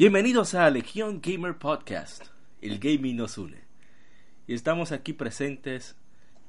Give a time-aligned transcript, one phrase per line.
[0.00, 2.24] Bienvenidos a Legión Gamer Podcast.
[2.62, 3.58] El gaming nos une.
[4.46, 5.94] Y estamos aquí presentes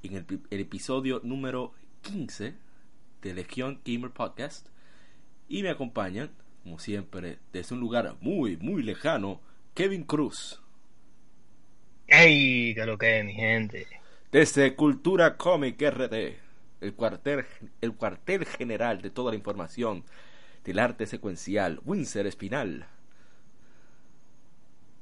[0.03, 1.73] en el, el episodio número
[2.03, 2.55] 15
[3.21, 4.69] de Legión Gamer Podcast.
[5.49, 6.31] Y me acompañan,
[6.63, 9.41] como siempre, desde un lugar muy, muy lejano,
[9.73, 10.61] Kevin Cruz.
[12.07, 12.73] ¡Ey!
[12.73, 13.85] ¿Qué lo que es, mi gente?
[14.31, 16.37] Desde Cultura Comic RD,
[16.79, 17.43] el cuartel,
[17.81, 20.05] el cuartel general de toda la información
[20.63, 22.87] del arte secuencial, Windsor Espinal.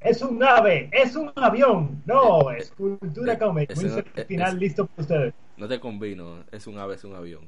[0.02, 2.02] Es un ave, es un avión.
[2.06, 3.76] No, es cultura eh, comic.
[3.76, 5.34] no- eh, final listo para ustedes.
[5.58, 7.48] No te combino, es un ave, es un avión.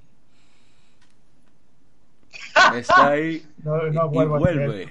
[2.76, 4.90] Está ahí No, y, no y vuelvo a vuelve.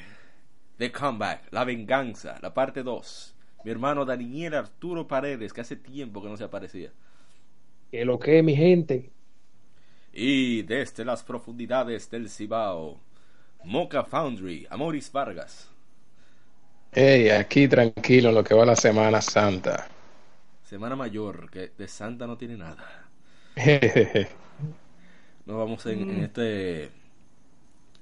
[0.78, 3.34] The Comeback, La Venganza, la parte 2.
[3.64, 6.90] Mi hermano Daniel Arturo Paredes, que hace tiempo que no se aparecía.
[7.90, 9.10] Que lo que mi gente.
[10.12, 13.00] Y desde las profundidades del Cibao,
[13.64, 15.69] Mocha Foundry, Amoris Vargas.
[16.92, 19.88] Hey, aquí tranquilo en lo que va la Semana Santa.
[20.62, 23.10] Semana Mayor, que de Santa no tiene nada.
[23.56, 24.28] Jejeje.
[25.46, 26.90] Nos vamos en, en este.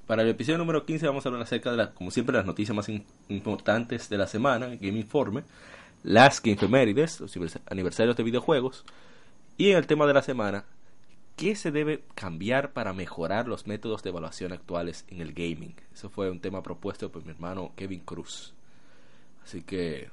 [0.06, 2.74] Para el episodio número 15 vamos a hablar acerca de, las, como siempre, las noticias
[2.74, 5.44] más in- importantes de la semana, Game Informe,
[6.02, 8.84] las Game Efemérides, los anivers- aniversarios de videojuegos,
[9.58, 10.64] y en el tema de la semana,
[11.36, 15.74] ¿qué se debe cambiar para mejorar los métodos de evaluación actuales en el gaming?
[15.94, 18.54] Eso fue un tema propuesto por mi hermano Kevin Cruz.
[19.48, 20.10] Así que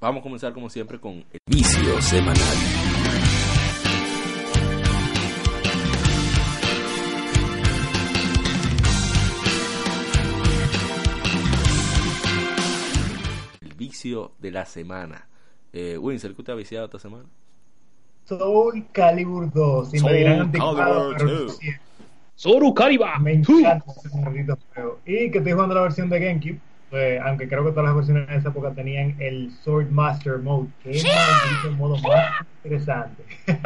[0.00, 2.42] vamos a comenzar como siempre con el vicio semanal.
[13.60, 15.28] El vicio de la semana.
[15.72, 17.26] Eh, Winsor, ¿qué te ha viciado esta semana?
[18.24, 19.94] Soul Calibur 2.
[19.94, 21.58] Y Soul me dirán Calibur pero 2.
[21.58, 21.68] sí,
[22.34, 23.20] Soru Kariba.
[23.20, 24.98] me encanta ese maldito juego.
[25.06, 26.60] Y que estoy jugando la versión de GameCube.
[26.92, 30.68] Eh, aunque creo que todas las versiones en esa época tenían el Sword Master Mode.
[30.82, 33.22] Que es maldito modo más interesante.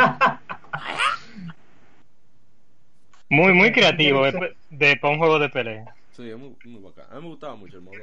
[3.32, 5.94] Muy, muy creativo de, de, para un juego de pelea.
[6.10, 7.04] Sí, es muy, muy bacán.
[7.10, 7.96] A mí me gustaba mucho el modo.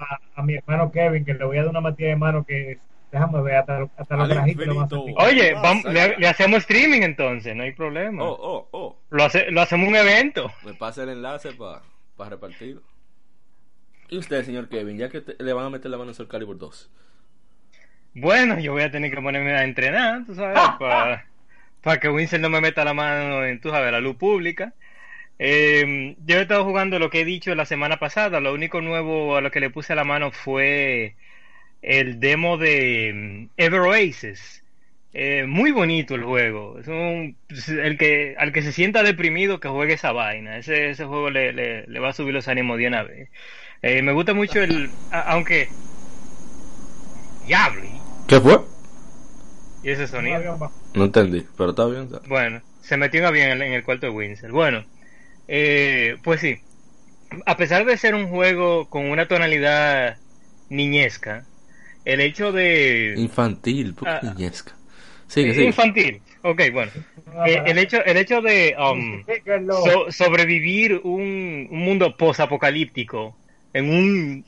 [0.00, 2.78] a, a mi hermano Kevin, que le voy a dar una matilla de mano que
[3.12, 4.92] déjame ver hasta, hasta los lo más.
[4.92, 8.24] Oye, Ah, vamos, le, le hacemos streaming entonces, no hay problema.
[8.24, 8.96] Oh, oh, oh.
[9.10, 10.50] Lo, hace, lo hacemos un evento.
[10.64, 11.82] Me pasa el enlace para
[12.30, 12.82] repartirlo.
[14.10, 16.28] Y usted, señor Kevin, ya que te- le van a meter la mano en Soul
[16.28, 16.90] Calibur 2.
[18.12, 20.74] Bueno, yo voy a tener que ponerme a entrenar, tú sabes,
[21.82, 24.74] para que Winston no me meta la mano en, tú sabes, la luz pública.
[25.38, 28.40] Eh, yo he estado jugando lo que he dicho la semana pasada.
[28.40, 31.16] Lo único nuevo a lo que le puse la mano fue
[31.82, 34.64] el demo de mm, Ever Oasis.
[35.12, 36.78] Eh, muy bonito el juego.
[36.80, 37.38] Es un,
[37.68, 40.58] el que, al que se sienta deprimido que juegue esa vaina.
[40.58, 43.30] Ese, ese juego le, le, le va a subir los ánimos de una vez.
[43.82, 45.68] Eh, me gusta mucho el, a- aunque
[47.46, 47.82] diablo
[48.26, 48.60] ¿Qué fue?
[49.82, 50.70] y ese sonido.
[50.94, 52.02] No entendí, pero está bien.
[52.04, 54.52] está- Bueno, se metió un avión en el, en el cuarto de Windsor.
[54.52, 54.84] Bueno,
[55.48, 56.58] eh, pues sí.
[57.46, 60.18] A pesar de ser un juego con una tonalidad
[60.68, 61.46] niñesca,
[62.04, 63.14] el hecho de...
[63.16, 64.34] Infantil, ¿por qué Ah.
[64.34, 64.72] niñesca?
[65.28, 65.66] Sigue, sigue.
[65.66, 66.20] Infantil.
[66.42, 66.90] Ok, bueno.
[67.46, 69.24] Eh, el hecho, el hecho de um,
[69.84, 73.36] so- sobrevivir un, un mundo posapocalíptico
[73.72, 74.44] en un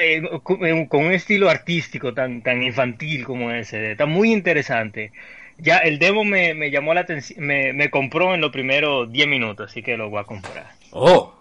[0.00, 5.12] eh, con un estilo artístico tan tan infantil como ese, está muy interesante.
[5.58, 9.26] Ya el demo me, me llamó la atención, me, me compró en los primeros 10
[9.28, 10.66] minutos, así que lo voy a comprar.
[10.92, 11.34] ¡Oh!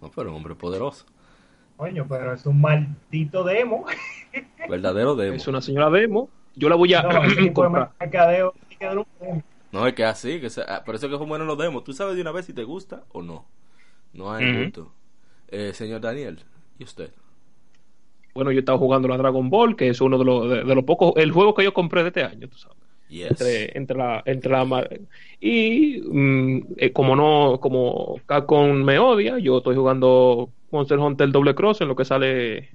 [0.00, 1.06] No, pero un hombre poderoso.
[1.76, 3.84] Coño, pero es un maldito demo.
[4.68, 5.36] Verdadero demo.
[5.36, 6.28] Es una señora demo.
[6.54, 7.10] Yo la voy a No,
[7.52, 7.90] comprar.
[8.00, 8.54] mercadeo.
[9.72, 11.84] No, es que así, que se- ah, por eso es que son buenos los demos.
[11.84, 13.44] Tú sabes de una vez si te gusta o no.
[14.14, 14.92] No hay gusto.
[15.48, 16.40] Eh, señor Daniel,
[16.78, 17.10] ¿y usted?
[18.34, 20.84] Bueno, yo estaba jugando la Dragon Ball, que es uno de los de, de los
[20.84, 22.76] pocos, el juego que yo compré de este año, tú sabes.
[23.08, 23.30] Yes.
[23.30, 24.88] Entre, entre la, entre la
[25.40, 31.54] y mm, eh, como no, como Capcom me odia, yo estoy jugando Monster Hunter Double
[31.54, 32.70] Cross en lo que sale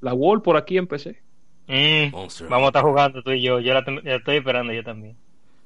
[0.00, 1.20] la Wall por aquí en PC.
[1.66, 5.16] Mm, vamos a estar jugando tú y yo, yo la, la estoy esperando yo también.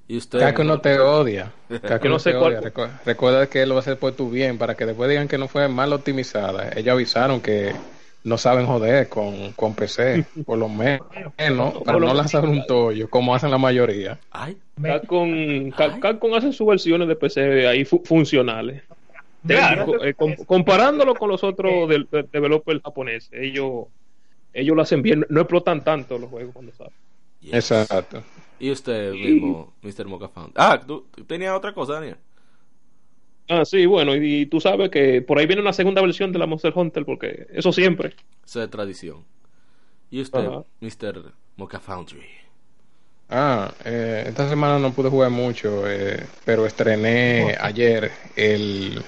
[0.08, 0.38] ¿Y usted?
[0.38, 1.52] Caco no te odia.
[1.82, 2.60] Caco no no sé te cuál- odia.
[2.72, 5.26] Recu- Recuerda que él lo va a hacer por tu bien, para que después digan
[5.28, 6.70] que no fue mal optimizada.
[6.76, 7.72] Ellos avisaron que
[8.22, 11.06] no saben joder con, con PC, por lo menos,
[11.84, 14.18] para no lanzar un tollo, como hacen la mayoría.
[14.30, 18.82] Ay, Capcom, Cap- Capcom hace sus versiones de PC ahí fu- funcionales.
[19.46, 20.04] Claro.
[20.04, 23.86] Eh, com- comparándolo con los otros de- developers japoneses, ellos
[24.52, 26.92] ellos lo hacen bien, no explotan tanto los juegos cuando salen.
[27.40, 27.54] yes.
[27.54, 28.22] Exacto.
[28.58, 30.06] Y usted mismo, Mr.
[30.06, 30.52] Mocha Found.
[30.56, 32.16] Ah, ¿tú, tenías otra cosa, Daniel?
[33.48, 36.38] Ah, sí, bueno, y, y tú sabes que por ahí viene una segunda versión de
[36.38, 38.14] la Monster Hunter, porque eso siempre.
[38.44, 39.24] Eso es tradición.
[40.10, 40.64] Y usted, Ajá.
[40.80, 41.32] Mr.
[41.56, 42.26] Mocha Foundry.
[43.28, 49.02] Ah, eh, esta semana no pude jugar mucho, eh, pero estrené ayer el,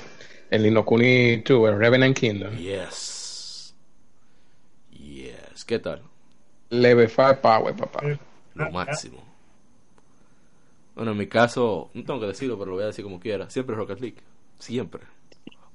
[0.51, 2.57] el Inokuni 2, el Revenant Kingdom.
[2.57, 3.75] Yes.
[4.91, 5.65] Yes.
[5.65, 6.03] ¿Qué tal?
[6.71, 8.01] Level 5 Power, papá.
[8.55, 9.28] Lo máximo.
[10.99, 13.49] Bueno, en mi caso, no tengo que decirlo, pero lo voy a decir como quiera.
[13.49, 14.17] Siempre Rocket League.
[14.59, 15.05] Siempre.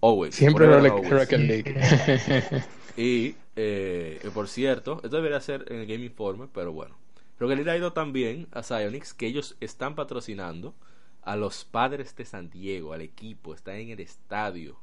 [0.01, 0.35] Always.
[0.35, 1.11] Siempre Rocket and always.
[1.11, 2.63] Rocket League.
[2.97, 6.97] Y, eh, por cierto, esto debería ser en el Game Informe, pero bueno.
[7.39, 10.75] Rocket League ha ido también a Psyonix que ellos están patrocinando
[11.21, 14.77] a los padres de San Diego, al equipo, están en el estadio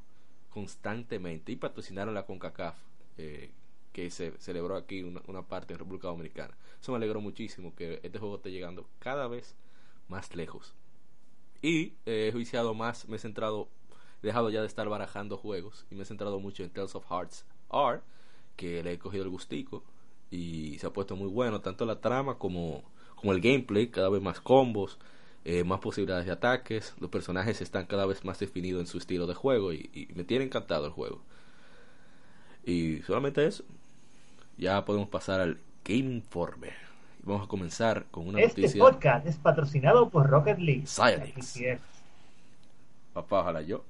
[0.48, 2.76] constantemente y patrocinaron la CONCACAF,
[3.18, 3.50] eh,
[3.92, 6.56] que se celebró aquí una, una parte en República Dominicana.
[6.80, 9.54] Eso me alegró muchísimo que este juego esté llegando cada vez
[10.10, 10.74] más lejos.
[11.62, 13.68] Y eh, he juiciado más, me he centrado,
[14.22, 17.06] he dejado ya de estar barajando juegos y me he centrado mucho en Tales of
[17.08, 18.00] Hearts R,
[18.56, 19.82] que le he cogido el gustico
[20.30, 22.82] y se ha puesto muy bueno, tanto la trama como,
[23.14, 24.98] como el gameplay, cada vez más combos,
[25.44, 29.26] eh, más posibilidades de ataques, los personajes están cada vez más definidos en su estilo
[29.26, 31.22] de juego y, y me tiene encantado el juego.
[32.64, 33.64] Y solamente eso,
[34.58, 36.89] ya podemos pasar al Game Informe.
[37.22, 38.80] Vamos a comenzar con una Este noticia.
[38.82, 40.86] podcast es patrocinado por Rocket League.
[40.86, 41.60] Psyonix.
[43.12, 43.84] Papá, ojalá yo.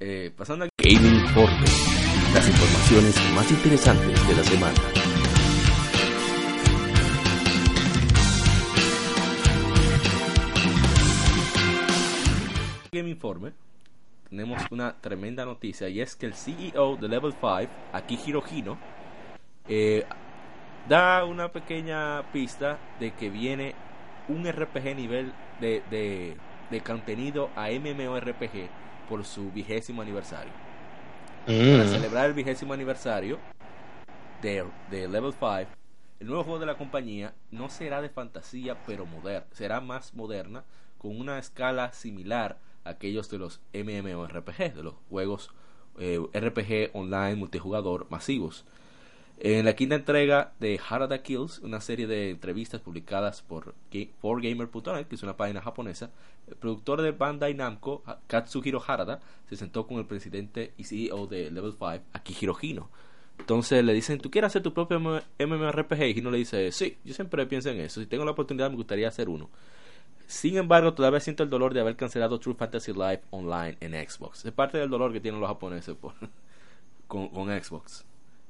[0.00, 1.64] Eh, pasando al Game Informe,
[2.34, 4.80] las informaciones más interesantes de la semana.
[12.92, 13.52] Game Informe,
[14.30, 17.48] tenemos una tremenda noticia y es que el CEO de Level 5,
[17.92, 18.78] Akihiro Hino,
[19.68, 20.04] eh,
[20.86, 23.82] da una pequeña pista de que viene
[24.28, 28.72] un RPG nivel de, de, de contenido a MMORPG
[29.06, 30.54] por su vigésimo aniversario.
[31.70, 31.86] Para Mm.
[31.86, 33.44] celebrar el vigésimo aniversario
[34.40, 35.72] de, de Level 5,
[36.20, 39.48] el nuevo juego de la compañía no será de fantasía, pero moderna.
[39.52, 40.64] Será más moderna,
[40.98, 45.50] con una escala similar a aquellos de los MMORPG, de los juegos
[45.98, 48.66] eh, RPG online multijugador masivos.
[49.38, 55.06] En la quinta entrega de Harada Kills, una serie de entrevistas publicadas por Ga- 4Gamer.net,
[55.06, 56.10] que es una página japonesa,
[56.48, 61.50] el productor de Bandai Namco, Katsuhiro Harada, se sentó con el presidente y CEO de
[61.50, 62.88] Level 5, Akihiro Hino.
[63.38, 66.02] Entonces le dicen, ¿tú quieres hacer tu propio MMORPG?
[66.04, 68.00] Y Hino le dice, sí, yo siempre pienso en eso.
[68.00, 69.50] Si tengo la oportunidad, me gustaría hacer uno.
[70.26, 74.46] Sin embargo, todavía siento el dolor de haber cancelado True Fantasy Live Online en Xbox.
[74.46, 75.94] Es parte del dolor que tienen los japoneses
[77.06, 77.28] con
[77.62, 78.06] Xbox.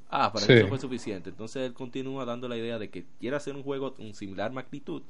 [0.09, 0.53] Ah, para Sí.
[0.53, 1.31] eso fue suficiente.
[1.31, 5.03] Entonces él continúa dando la idea de que quiere hacer un juego con similar magnitud,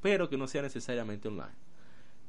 [0.00, 1.54] pero que no sea necesariamente online.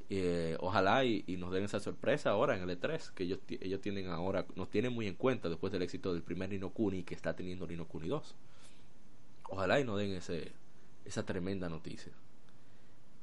[0.10, 3.82] Eh, ojalá y, y nos den esa sorpresa ahora en el E3, que ellos, ellos
[3.82, 7.16] tienen ahora, nos tienen muy en cuenta después del éxito del primer Nino Kuni que
[7.16, 8.36] está teniendo Nino Kuni 2.
[9.50, 10.52] Ojalá y nos den ese,
[11.06, 12.12] esa tremenda noticia.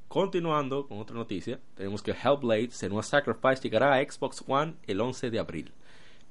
[0.07, 5.31] Continuando con otra noticia, tenemos que Hellblade Senua Sacrifice llegará a Xbox One el 11
[5.31, 5.71] de abril.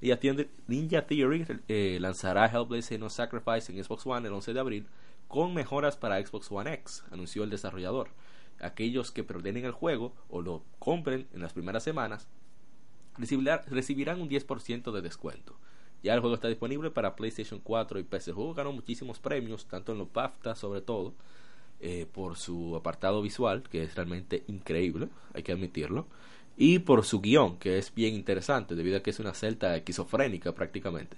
[0.02, 4.60] Y atiende- Ninja Theory eh, lanzará Hellblade Senua Sacrifice en Xbox One el 11 de
[4.60, 4.86] abril
[5.28, 8.08] con mejoras para Xbox One X, anunció el desarrollador.
[8.60, 12.26] Aquellos que preordenen el juego o lo compren en las primeras semanas
[13.16, 15.56] recibirá- recibirán un 10% de descuento.
[16.02, 18.30] Ya el juego está disponible para PlayStation 4 y PC.
[18.30, 21.14] El juego ganó muchísimos premios, tanto en los BAFTA sobre todo,
[21.80, 26.06] eh, por su apartado visual, que es realmente increíble, hay que admitirlo,
[26.56, 30.54] y por su guion, que es bien interesante, debido a que es una celta esquizofrénica
[30.54, 31.16] prácticamente.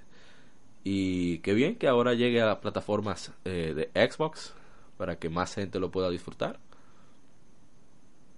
[0.84, 4.54] Y qué bien que ahora llegue a plataformas eh, de Xbox
[4.98, 6.60] para que más gente lo pueda disfrutar.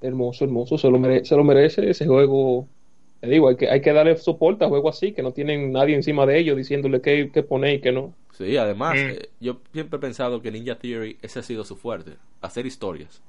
[0.01, 2.71] Hermoso, hermoso, se lo merece, se lo merece ese juego.
[3.21, 5.95] Te digo, hay que, hay que darle soporte a juegos así, que no tienen nadie
[5.97, 8.15] encima de ellos diciéndole qué, qué poner y qué no.
[8.33, 9.09] Sí, además, Mm.
[9.09, 13.23] eh, yo siempre he pensado que Ninja Theory ese ha sido su fuerte, hacer historias.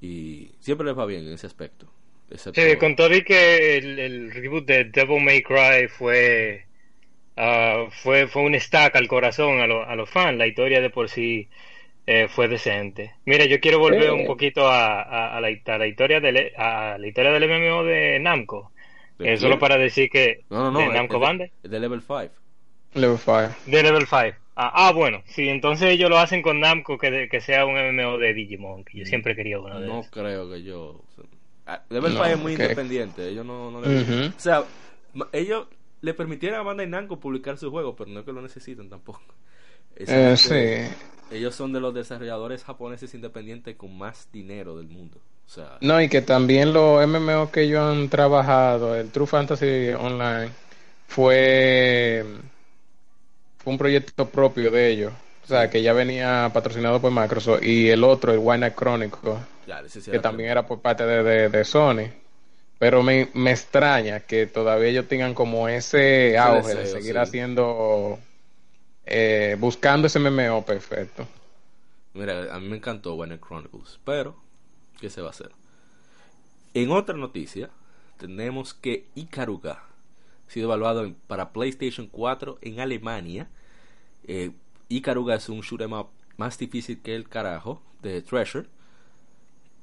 [0.00, 1.86] Y siempre les va bien en ese aspecto.
[2.32, 6.66] Excepto- Sí, con todo y que el, el reboot de Devil May Cry fue,
[7.36, 10.90] ah, fue, fue un stack al corazón a, lo- a los fans, la historia de
[10.90, 11.48] por sí
[12.06, 13.12] eh, fue decente.
[13.26, 14.10] Mira, yo quiero volver Eh.
[14.10, 17.84] un poquito a, a- a la, a la historia del, a la historia del MMO
[17.84, 18.72] de Namco.
[19.18, 21.22] ¿De Eh, solo para decir que No, no, no, de Namco
[21.62, 22.30] es de- Level 5.
[22.94, 23.54] Level 5.
[23.66, 24.36] De Level 5.
[24.56, 27.76] Ah, ah, bueno, sí, entonces ellos lo hacen con Namco que, de- que sea un
[27.78, 30.10] MMO de Digimon, que yo siempre quería uno de No esos.
[30.12, 31.00] creo que yo.
[31.74, 32.58] Ah, Level No, 5 es muy ok.
[32.60, 33.28] independiente.
[33.28, 33.88] Ellos no, no le-.
[34.36, 34.64] O sea,
[35.32, 35.68] ellos
[36.00, 39.22] le permitieron a Bandai Namco publicar su juego, pero no es que lo necesiten tampoco.
[40.06, 40.94] Eh, sí.
[41.30, 45.18] Ellos son de los desarrolladores japoneses independientes con más dinero del mundo.
[45.46, 49.90] O sea, No, y que también los MMO que ellos han trabajado, el True Fantasy
[49.98, 50.50] Online,
[51.08, 52.24] fue,
[53.58, 55.12] fue un proyecto propio de ellos.
[55.44, 57.62] O sea, que ya venía patrocinado por Microsoft.
[57.62, 59.34] Y el otro, el Wine Chronicle,
[59.84, 62.10] ese sí que también era por parte de, de- de Sony.
[62.78, 67.18] Pero me, me extraña que todavía ellos tengan como ese auge de deseo, seguir sí.
[67.18, 68.18] haciendo,
[69.06, 71.26] eh, buscando ese MMO perfecto.
[72.14, 74.36] Mira, a mí me encantó Warner Chronicles, pero
[75.00, 75.52] ¿qué se va a hacer?
[76.74, 77.70] En otra noticia,
[78.18, 79.72] tenemos que Ikaruga
[80.48, 83.50] ha sido evaluado para PlayStation 4 en Alemania.
[84.24, 84.52] Eh,
[84.96, 88.68] Ikaruga es un shoot 'em up más difícil que el carajo de Treasure.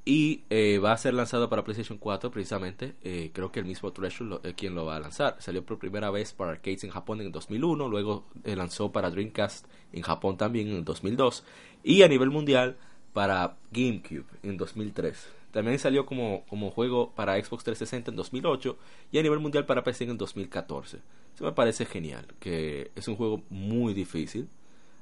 [0.04, 2.94] Y eh, va a ser lanzado para PlayStation 4 precisamente.
[3.02, 5.36] eh, creo que el mismo Treasure es quien lo va a lanzar.
[5.40, 7.88] Salió por primera vez para arcades en Japón en el 2001.
[7.88, 11.44] Luego eh, lanzó para Dreamcast en Japón también en el 2002.
[11.84, 12.76] Y a nivel mundial
[13.12, 15.28] para GameCube en 2003.
[15.52, 18.78] También salió como, como juego para Xbox 360 en 2008
[19.12, 20.98] y a nivel mundial para PC en el 2014.
[21.34, 24.48] Eso me parece genial, que es un juego muy difícil,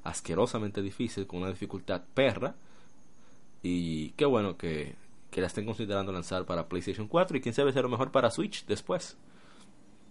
[0.09, 2.55] asquerosamente difícil, con una dificultad perra.
[3.63, 4.95] Y qué bueno que,
[5.31, 8.65] que la estén considerando lanzar para PlayStation 4 y quién sabe lo mejor para Switch
[8.67, 9.17] después.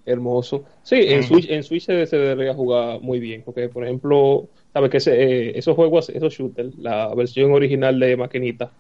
[0.06, 0.64] Hermoso.
[0.84, 1.24] Sí, en.
[1.24, 5.22] Switch, en Switch se, se debería jugar muy bien, porque por ejemplo, sabes que ese,
[5.22, 8.72] eh, esos juegos, esos shooters, la versión original de maquinita,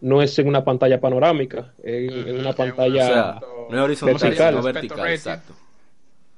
[0.00, 3.82] no es en una pantalla panorámica, es en, en una pantalla o sea, no es
[3.82, 4.62] horizontal, vertical.
[4.62, 5.54] vertical, exacto.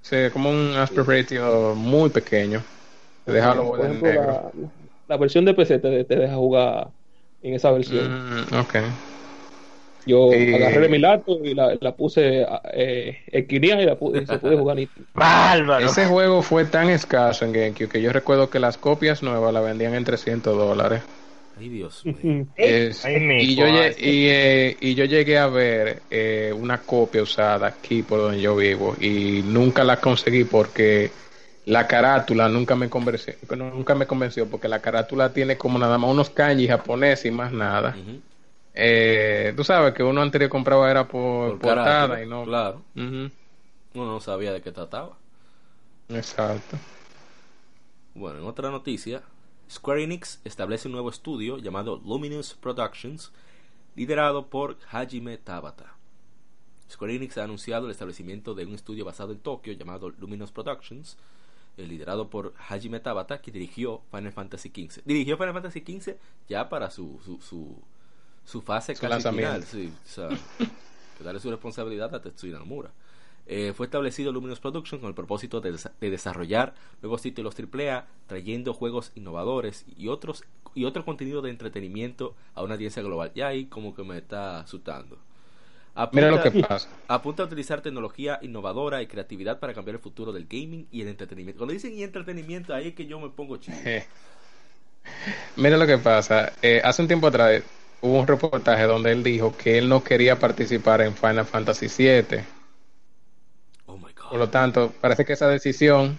[0.01, 2.63] Sí, como un aspect ratio muy pequeño.
[3.27, 4.35] En ejemplo, negro.
[4.35, 4.53] la,
[5.07, 6.93] la versión de PC te, te deja jugar
[7.41, 8.19] en esa versión.
[8.23, 8.75] Mm, ok.
[10.05, 13.19] Yo Eh, agarré de mi laptop y la, la puse eh,
[13.83, 14.79] y, la pu- y se puede jugar.
[15.15, 15.85] ¡Bárbaro!
[15.85, 19.61] Ese juego fue tan escaso en GameCube que yo recuerdo que las copias nuevas la
[19.61, 21.05] vendían en 300 dólares.
[21.55, 22.47] Ay, Dios mío.
[22.55, 27.67] Es- Ay, y, yo, y, eh, y yo llegué a ver eh, una copia usada
[27.67, 31.15] aquí por donde yo vivo y nunca la conseguí porque
[31.67, 36.11] la carátula nunca me convenció, nunca me convenció porque la carátula tiene como nada más
[36.11, 37.97] unos kanji japoneses y más nada.
[38.75, 42.45] Eh, tú sabes que uno anterior compraba era por, Por portada carátula, y no.
[42.45, 43.31] Claro, uno
[43.95, 45.17] no sabía de qué trataba.
[46.09, 46.77] Exacto.
[48.15, 49.23] Bueno, en otra noticia,
[49.71, 53.33] Square Enix establece un nuevo estudio llamado Luminous Productions,
[53.95, 55.95] liderado por Hajime Tabata.
[56.91, 61.17] Square Enix ha anunciado el establecimiento de un estudio basado en Tokio llamado Luminous Productions,
[61.77, 65.03] liderado por Hajime Tabata, que dirigió Final Fantasy XV.
[65.05, 66.17] Dirigió Final Fantasy XV
[66.49, 67.77] ya para su, su, su,
[68.45, 69.63] su fase Su casi final.
[69.65, 70.29] Sí, o sea,
[71.25, 72.91] darle su responsabilidad a Tetsuya Nomura.
[73.47, 78.07] Eh, fue establecido Luminous Productions con el propósito de, desa- de desarrollar nuevos títulos AAA,
[78.29, 83.33] trayendo juegos innovadores y otros y otro contenido de entretenimiento a una audiencia global.
[83.35, 85.19] Ya ahí como que me está asustando.
[86.13, 86.89] Mira lo Apunta- que pasa.
[87.09, 91.09] Apunta a utilizar tecnología innovadora y creatividad para cambiar el futuro del gaming y el
[91.09, 91.59] entretenimiento.
[91.59, 93.77] Cuando dicen y entretenimiento, ahí es que yo me pongo chido.
[95.57, 96.53] Mira lo que pasa.
[96.63, 97.63] Eh, hace un tiempo atrás
[98.01, 102.41] hubo un reportaje donde él dijo que él no quería participar en Final Fantasy VII.
[103.87, 104.39] Oh my Por god.
[104.39, 106.19] lo tanto, parece que esa decisión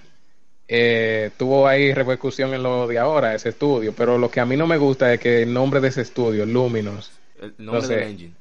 [0.68, 3.94] eh, tuvo ahí repercusión en lo de ahora, ese estudio.
[3.96, 6.46] Pero lo que a mí no me gusta es que el nombre de ese estudio,
[6.46, 7.12] Luminous,
[7.42, 7.96] El nombre no sé.
[7.96, 8.34] del engine.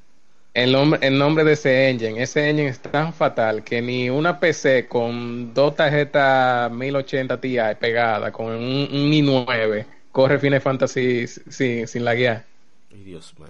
[0.53, 4.39] El nombre, el nombre de ese engine, ese engine es tan fatal que ni una
[4.39, 11.87] PC con dos tarjetas 1080 Ti pegada con un, un i9 corre Final Fantasy sin,
[11.87, 12.45] sin la guía.
[12.91, 13.47] Ay, Dios mío.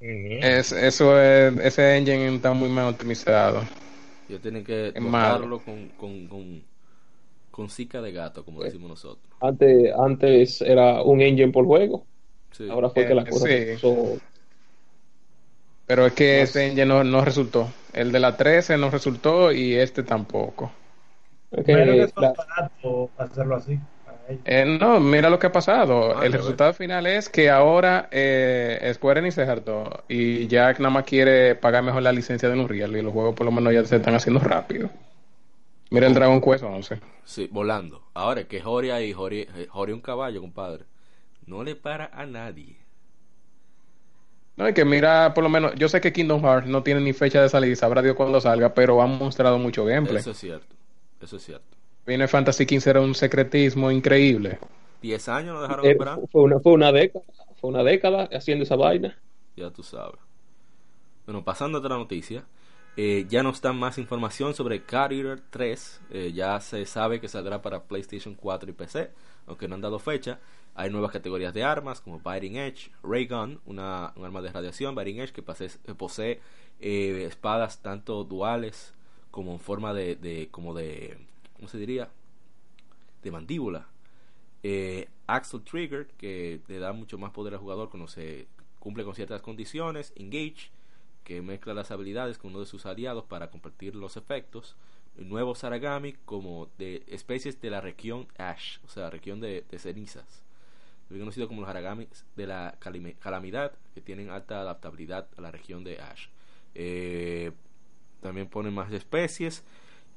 [0.00, 3.62] Es, eso es, ese engine está muy mal optimizado.
[4.28, 6.64] Yo tienen que tocarlo con, con, con,
[7.50, 9.34] con cica de gato, como decimos nosotros.
[9.40, 12.06] Antes, antes era un engine por juego,
[12.52, 12.68] Sí.
[12.68, 13.52] ahora fue que Eh, la cosa sí.
[13.52, 14.18] se puso-
[15.90, 17.68] Pero es que No ese engine no, no resultó.
[17.92, 20.70] El de la 13 no resultó y este tampoco.
[21.50, 21.72] es que
[22.04, 23.76] es la- más barato hacerlo así.
[24.44, 26.16] Eh, no, mira lo que ha pasado.
[26.16, 30.90] Ah, el resultado final es que ahora eh, Square Enix se hartó y Jack nada
[30.90, 33.84] más quiere pagar mejor la licencia de Unreal y los juegos por lo menos ya
[33.84, 34.88] se están haciendo rápido.
[35.90, 37.00] Mira el Dragon Quest 11.
[37.24, 38.04] Sí, volando.
[38.14, 40.84] Ahora es que Jory ahí, Jory, eh, Jory un caballo, compadre.
[41.46, 42.76] No le para a nadie.
[44.60, 47.12] No, y que mira, por lo menos, yo sé que Kingdom Hearts no tiene ni
[47.14, 50.18] fecha de salida y sabrá Dios cuándo salga, pero han mostrado mucho gameplay.
[50.18, 50.76] Eso es cierto.
[51.20, 51.76] Eso es cierto.
[52.04, 54.58] Final Fantasy XV era un secretismo increíble.
[55.00, 56.18] 10 años no dejaron Eh, esperar.
[56.30, 57.24] fue, una, fue una década,
[57.60, 59.18] fue una década haciendo esa vaina.
[59.56, 60.20] Ya tú sabes.
[61.26, 62.44] Bueno, pasando a otra noticia.
[62.96, 66.00] eh, ya nos dan más información sobre Car Eater 3.
[66.10, 69.10] eh, ya se sabe que saldrá para PlayStation 4 y PC,
[69.46, 70.40] aunque no han dado fecha.
[70.74, 74.94] Hay nuevas categorías de armas como Biting Edge, Ray Gun, una, un arma de radiación,
[74.94, 76.40] Biting Edge que que posee
[76.80, 78.94] eh, espadas tanto duales
[79.30, 81.18] como en forma de, como de
[81.54, 82.10] ¿cómo se diría?
[83.22, 83.86] de mandíbula.
[84.62, 88.46] Eh, Axel Trigger, que le da mucho más poder al jugador cuando se
[88.78, 90.12] cumple con ciertas condiciones.
[90.16, 90.70] Engage,
[91.24, 94.74] que mezcla las habilidades con uno de sus aliados para compartir los efectos.
[95.18, 99.78] El nuevo Saragami, como de especies de la región Ash, o sea, región de, de
[99.78, 100.42] cenizas.
[101.10, 106.28] Como los Haragamis de la calamidad, que tienen alta adaptabilidad a la región de Ash.
[106.74, 107.50] Eh,
[108.20, 109.64] también ponen más especies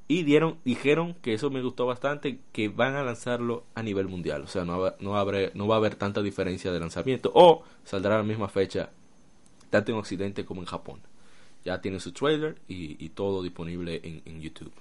[0.08, 4.44] y dijeron que eso me gustó bastante que van a lanzarlo a nivel mundial.
[4.44, 8.18] O sea no va, no, va a haber tanta diferencia de lanzamiento o saldrá a
[8.18, 8.92] la misma fecha
[9.72, 11.00] tanto en occidente como en japón.
[11.66, 14.74] Ya tienen su trailer y, todo disponible en, youtube.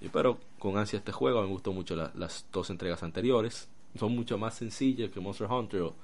[0.00, 4.14] Yo espero con ansia este juego me gustó mucho la- las dos entregas anteriores son
[4.14, 5.96] mucho más sencillas que Monster Hunter o,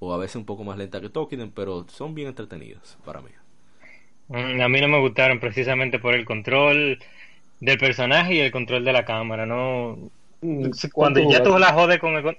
[0.00, 3.30] o a veces un poco más lentas que Tokiden pero son bien entretenidas para mí
[4.28, 6.98] Mm, A mí no me gustaron precisamente por el control
[7.60, 10.12] del personaje y el control de la cámara, ¿no?
[10.40, 12.38] Mm, Cuando ¿cuánto ya tú la jodes con el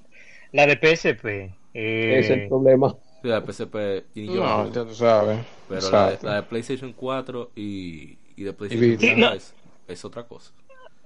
[0.52, 2.96] la de PSP, eh, es el problema.
[3.24, 5.46] O sea, PSP y yo No, ya tú sabes.
[5.68, 9.08] Pero la de, la de PlayStation 4 y, y de PlayStation Vita.
[9.08, 9.34] Sí, no.
[9.34, 9.56] es,
[9.88, 10.54] es otra cosa.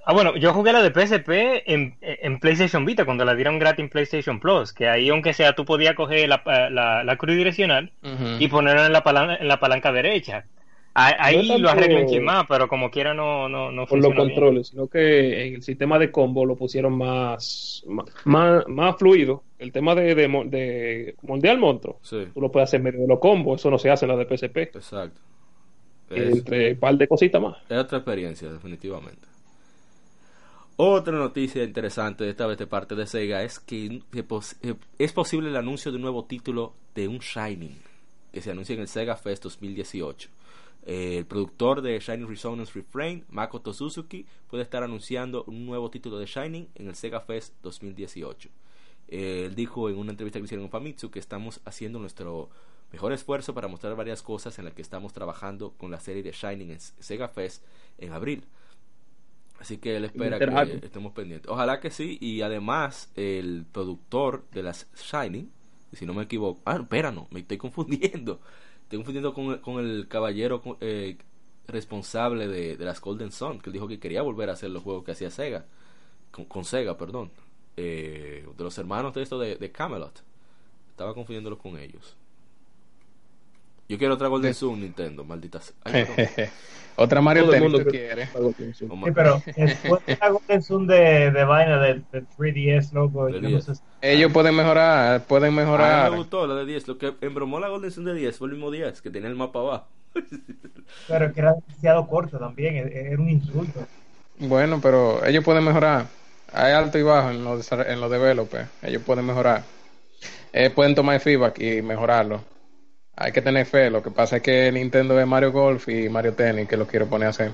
[0.10, 1.30] Ah, bueno, yo jugué la de PSP
[1.66, 5.54] en, en PlayStation Vita cuando la dieron gratis en PlayStation Plus, que ahí aunque sea
[5.54, 7.92] tú podías coger la, la, la cruz direccional
[8.40, 10.46] y ponerla en la palanca, en la palanca derecha.
[10.94, 14.16] Ahí, lo arreglan chin más, pero como quiera no, no, no por los bien.
[14.16, 19.44] controles, sino que en el sistema de combo lo pusieron más, más, más, más fluido.
[19.60, 23.08] El tema de, de, de moldear monstruo, Sí, tú lo puedes hacer en medio de
[23.08, 24.58] los combos, eso no se hace en la de PSP.
[24.74, 25.22] exacto.
[26.10, 27.58] Es, Entre un par de cositas más.
[27.70, 29.28] es otra experiencia, definitivamente.
[30.80, 34.04] Otra noticia interesante, esta vez de parte de Sega, es que
[35.00, 37.76] es posible el anuncio de un nuevo título de un Shining,
[38.32, 40.30] que se anuncia en el Sega Fest 2018.
[40.86, 46.20] Eh, el productor de Shining Resonance Refrain, Makoto Suzuki, puede estar anunciando un nuevo título
[46.20, 48.50] de Shining en el Sega Fest 2018.
[49.08, 52.52] Eh, él dijo en una entrevista que hicieron en Famitsu que estamos haciendo nuestro
[52.92, 56.34] mejor esfuerzo para mostrar varias cosas en las que estamos trabajando con la serie de
[56.34, 57.63] Shining en Sega Fest
[57.98, 58.44] en abril.
[59.60, 61.50] Así que él espera que estemos pendientes.
[61.52, 62.17] Ojalá que sí.
[62.22, 65.52] Y además, el productor de las Shining,
[65.93, 66.62] si no me equivoco.
[66.65, 68.39] Ah, espera, no, me estoy confundiendo.
[68.84, 71.17] Estoy confundiendo con, el- con el caballero eh,
[71.67, 74.84] responsable de, de las Golden Sun, que él dijo que quería volver a hacer los
[74.84, 75.65] juegos que hacía Sega.
[76.32, 77.32] Con, con Sega, perdón.
[77.78, 80.24] Eh, de los hermanos de esto de, de Camelot.
[80.89, 82.15] Estaba confundiéndolo con ellos.
[83.89, 85.76] Yo quiero otra Golden De- Sun Nintendo, maldita sea.
[85.86, 86.06] Ay.
[87.00, 88.78] Otra Mario Todo el Tennis mundo tú quiere- quieres.
[88.80, 93.34] Sí, pero después de la Golden Sun de, de vaina de, de 3DS, loco, De
[93.34, 93.63] yo no 10.
[93.65, 96.10] sé si- Ellos pueden mejorar, pueden A mí mejorar.
[96.10, 96.88] me gustó la de 10.
[96.88, 99.36] Lo que embromó la Golden Sun de 10 fue el mismo 10, que tenía el
[99.36, 99.88] mapa abajo.
[101.08, 103.86] pero que era demasiado corto también, e- era un insulto.
[104.39, 106.08] Bueno, pero ellos pueden mejorar.
[106.52, 108.69] Hay alto y bajo en los, en los developers.
[108.82, 109.63] Ellos pueden mejorar.
[110.52, 112.41] Eh, pueden tomar feedback y mejorarlo.
[113.19, 113.89] Hay que tener fe.
[113.89, 117.08] Lo que pasa es que Nintendo es Mario Golf y Mario Tennis que lo quiere
[117.08, 117.51] poner a hacer.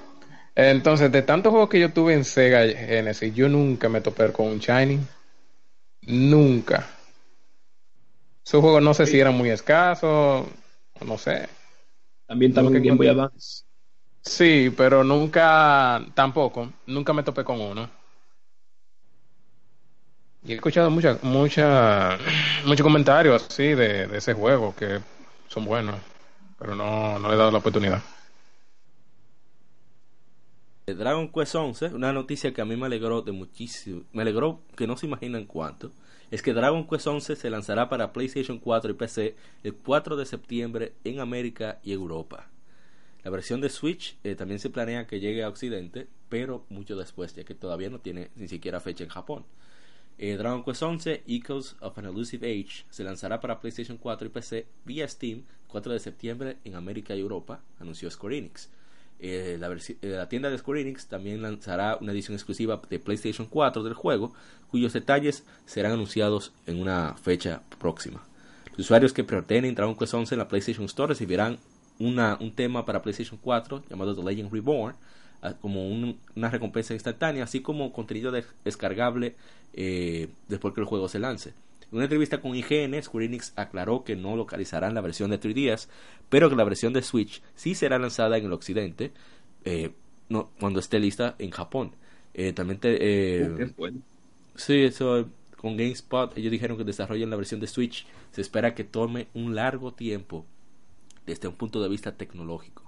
[0.56, 4.48] Entonces, de tantos juegos que yo tuve en Sega Genesis, yo nunca me topé con
[4.48, 5.08] un Shining.
[6.02, 6.86] Nunca.
[8.46, 10.46] Esos juegos no sé si eran muy escasos.
[11.00, 11.48] o No sé.
[12.28, 13.64] También que Game Boy Advance.
[14.22, 17.90] Sí, pero nunca, tampoco, nunca me topé con uno.
[20.46, 22.18] Y he escuchado mucha, mucha,
[22.66, 25.00] muchos comentarios así de, de ese juego que
[25.54, 25.96] son buenos,
[26.58, 28.02] pero no, no le he dado la oportunidad.
[30.88, 34.62] Eh, Dragon Quest 11, una noticia que a mí me alegró de muchísimo, me alegró
[34.76, 35.92] que no se imaginan cuánto,
[36.32, 40.26] es que Dragon Quest 11 se lanzará para PlayStation 4 y PC el 4 de
[40.26, 42.50] septiembre en América y Europa.
[43.24, 47.36] La versión de Switch eh, también se planea que llegue a Occidente, pero mucho después,
[47.36, 49.46] ya que todavía no tiene ni siquiera fecha en Japón.
[50.26, 54.30] Eh, Dragon Quest 11 Echoes of an Elusive Age se lanzará para PlayStation 4 y
[54.30, 58.70] PC vía Steam 4 de septiembre en América y Europa, anunció Square Enix.
[59.20, 63.84] Eh, eh, la tienda de Square Enix también lanzará una edición exclusiva de PlayStation 4
[63.84, 64.34] del juego,
[64.72, 68.24] cuyos detalles serán anunciados en una fecha próxima.
[68.72, 71.58] Los usuarios que preordenen Dragon Quest 11 en la PlayStation Store recibirán
[72.00, 74.96] una, un tema para PlayStation 4 llamado The Legend Reborn,
[75.42, 79.36] a- como un- una recompensa instantánea, así como contenido de- descargable
[79.74, 81.54] eh, después que el juego se lance.
[81.92, 85.88] En una entrevista con IGN, Square Enix aclaró que no localizarán la versión de 3DS,
[86.30, 89.12] pero que la versión de Switch sí será lanzada en el occidente
[89.64, 89.92] eh,
[90.30, 91.96] no, cuando esté lista en Japón.
[92.34, 94.00] Eh, también te, bueno.
[94.56, 98.06] Sí, eso con GameSpot ellos dijeron que desarrollan la versión de Switch.
[98.32, 100.46] Se espera que tome un largo tiempo
[101.26, 102.84] desde un punto de vista tecnológico.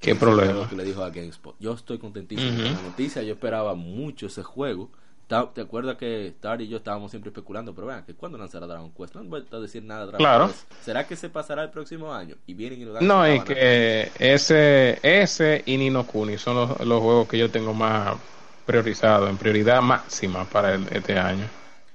[0.00, 0.52] Qué problema.
[0.52, 1.56] lo que le dijo a GameSpot.
[1.58, 3.22] Yo estoy contentísimo con la noticia.
[3.22, 4.90] Yo esperaba mucho ese juego.
[5.28, 7.74] ¿Te acuerdas que Tar y yo estábamos siempre especulando?
[7.74, 9.14] Pero vean, que ¿cuándo lanzará Dragon Quest?
[9.14, 10.46] No han vuelto a decir nada de Dragon Claro.
[10.46, 10.70] Quest.
[10.78, 12.36] ¿Será que se pasará el próximo año?
[12.46, 16.80] Y vienen y nos dan No, y que ese, ese y Nino Kuni son los,
[16.80, 18.16] los juegos que yo tengo más
[18.64, 21.44] priorizados, en prioridad máxima para el- este año.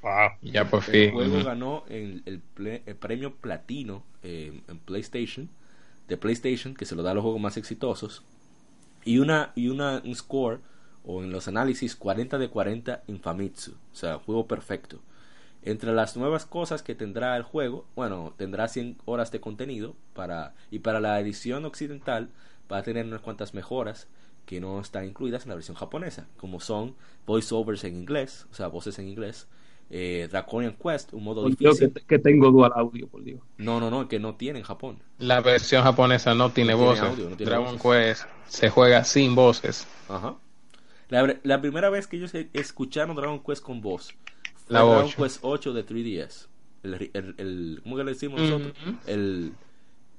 [0.01, 0.31] Wow.
[0.41, 1.11] Ya por El fin.
[1.11, 1.43] juego ujú.
[1.43, 5.49] ganó el, el ple- el premio platino eh, en PlayStation,
[6.07, 8.23] de PlayStation, que se lo da a los juegos más exitosos,
[9.05, 10.59] y una y una un score
[11.05, 14.99] o en los análisis 40 de 40 en Famitsu, o sea, juego perfecto.
[15.63, 20.53] Entre las nuevas cosas que tendrá el juego, bueno, tendrá 100 horas de contenido para
[20.71, 22.29] y para la edición occidental
[22.71, 24.07] va a tener unas cuantas mejoras
[24.45, 26.95] que no están incluidas en la versión japonesa, como son
[27.27, 29.47] voiceovers en inglés, o sea, voces en inglés,
[29.91, 32.05] eh, Draconian Quest, un modo Por Dios, que, difícil.
[32.07, 33.41] que tengo dual audio, por Dios.
[33.57, 35.03] No, no, no, que no tiene en Japón.
[35.19, 37.03] La versión japonesa no tiene No tiene voces.
[37.03, 37.77] audio, no tiene Dragon voces.
[37.77, 39.87] Quest se juega sin voces.
[40.07, 40.35] Ajá.
[41.11, 44.13] La, la primera vez que ellos escucharon Dragon Quest con voz
[44.65, 45.15] fue La Dragon 8.
[45.21, 46.47] Quest 8 de 3DS.
[46.83, 48.73] El, ri- el, el- ¿Cómo que le decimos nosotros?
[49.05, 49.53] El,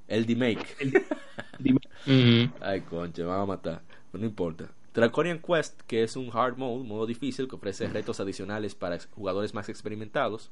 [0.08, 0.26] el
[2.06, 2.52] Ujú.
[2.60, 3.82] Ay, concha, me va a matar.
[4.12, 4.70] Pero no importa.
[4.94, 9.54] Draconian Quest, que es un hard mode, modo difícil, que ofrece retos adicionales para jugadores
[9.54, 10.50] más experimentados.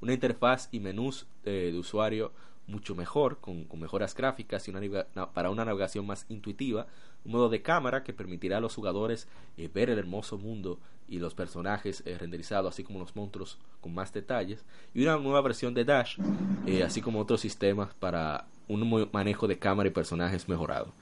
[0.00, 2.32] Una interfaz y menús eh, de usuario
[2.68, 6.86] mucho mejor, con, con mejoras gráficas y una para una navegación más intuitiva.
[7.24, 11.18] Un modo de cámara que permitirá a los jugadores eh, ver el hermoso mundo y
[11.18, 14.64] los personajes eh, renderizados, así como los monstruos con más detalles.
[14.94, 16.18] Y una nueva versión de Dash,
[16.66, 20.92] eh, así como otros sistemas para un manejo de cámara y personajes mejorado.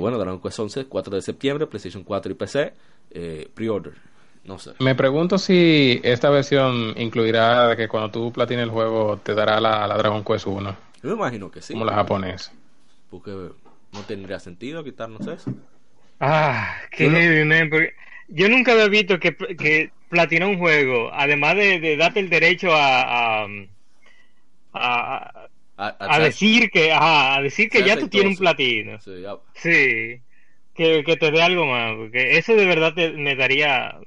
[0.00, 2.72] Bueno, Dragon Quest 11, 4 de septiembre, PlayStation 4 y PC,
[3.54, 3.94] pre-order.
[4.44, 4.72] No sé.
[4.78, 9.86] Me pregunto si esta versión incluirá que cuando tú platines el juego te dará la,
[9.86, 11.74] la Dragon Quest 1, Yo me imagino que sí.
[11.74, 12.52] como la japonesa.
[13.10, 13.50] Porque
[13.92, 15.50] no tendría sentido quitarnos eso.
[16.20, 17.92] Ah, qué heavy, man, porque
[18.28, 22.72] yo nunca había visto que, que platina un juego, además de, de darte el derecho
[22.74, 23.48] a, a,
[24.72, 29.04] a, A, a decir que, ajá, a decir que ya tú tienes un platino.
[29.04, 30.24] Sí, ya- Sí,
[30.74, 33.98] que, que te dé algo más, porque eso de verdad te- me daría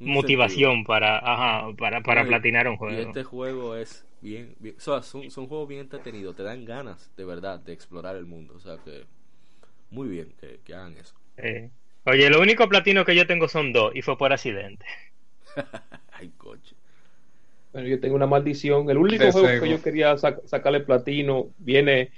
[0.00, 3.00] Un motivación para, ajá, para, para No, platinar un Y juego.
[3.00, 7.12] este juego es bien, bien o sea, son, son juegos bien entretenidos, te dan ganas
[7.16, 9.06] de verdad de explorar el mundo, o sea que
[9.90, 11.14] muy bien que, que hagan eso.
[12.04, 14.84] Oye, lo único platino que yo tengo son dos, y fue por accidente.
[16.12, 16.76] Ay, coche.
[17.72, 18.90] Bueno, yo tengo una maldición.
[18.90, 22.12] El único juego que yo quería sac- sacarle platino viene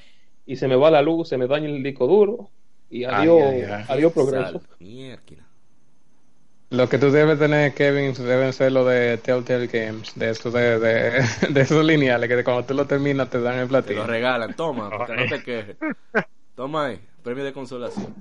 [0.46, 2.52] y se me va la luz, se me daña el disco duro
[2.88, 3.84] y adiós, ay, ay.
[3.88, 4.62] adiós progreso.
[6.70, 10.78] Lo que tú debes tener, Kevin, deben ser lo de Telltale Games, de estos de,
[10.78, 14.06] de, de esos lineales, que cuando tú lo terminas te dan el Te lo platino.
[14.06, 15.76] regalan, toma, porque no te quejes.
[16.54, 18.14] Toma ahí, premio de consolación.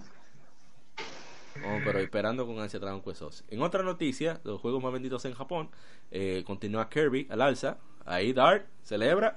[1.65, 3.43] Oh, pero esperando con ansia Dragon Quest 11.
[3.49, 5.69] En otra noticia, los juegos más vendidos en Japón,
[6.11, 7.77] eh, continúa Kirby al alza.
[8.05, 9.35] Ahí Dart celebra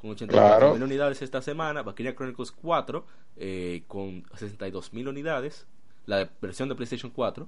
[0.00, 0.72] con 84.000 Claro.
[0.74, 1.82] unidades esta semana.
[1.82, 3.04] Valkyria Chronicles 4
[3.36, 5.66] eh, con 62.000 unidades.
[6.06, 7.46] La versión de PlayStation 4.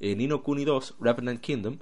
[0.00, 1.78] Eh, Nino Kuni 2, Revenant Kingdom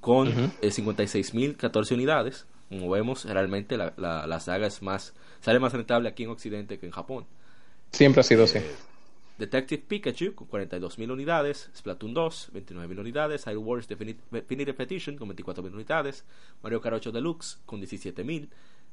[0.00, 0.40] con Ujú.
[0.62, 2.46] eh, 56.014 unidades.
[2.68, 6.78] Como vemos, realmente la, la, la saga es más sale más rentable aquí en Occidente
[6.78, 7.26] que en Japón.
[7.94, 8.58] Siempre ha sido así.
[9.38, 15.28] Detective Pikachu con 42.000 unidades, Splatoon 2 29.000 unidades, Hyrule Wars Defini- Definitive Petition con
[15.28, 16.24] 24.000 unidades,
[16.62, 18.48] Mario Kart 8 Deluxe con 17.000,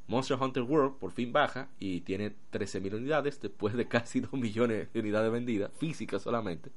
[0.08, 4.92] Monster Hunter World por fin baja y tiene 13.000 unidades después de casi 2 millones
[4.94, 6.70] de unidades vendidas, físicas solamente.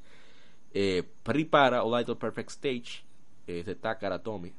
[0.73, 3.05] Eh, Prepara o Little Perfect Stage
[3.47, 4.53] eh, de Takara Tomy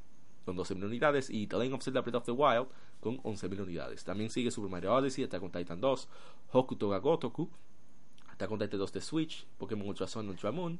[0.45, 2.67] con 12.000 unidades y The Legend of Zelda Breath of the Wild
[3.01, 4.03] con 11.000 unidades.
[4.03, 6.07] También sigue Super Mario Odyssey, Attack on Titan 2,
[6.53, 7.49] Hokuto ga Gotoku,
[8.31, 10.77] Attack on Titan 2 de Switch, Pokémon Ultra Sun, Ultra Moon,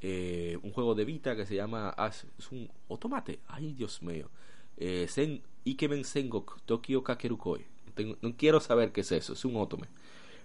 [0.00, 4.28] eh, un juego de Vita que se llama As- es un automate, ay Dios mío,
[4.76, 7.64] eh, Sen, Ikemen Sengok Tokyo Kakerukoi.
[7.94, 9.86] Tengo- no quiero saber qué es eso, es un otome.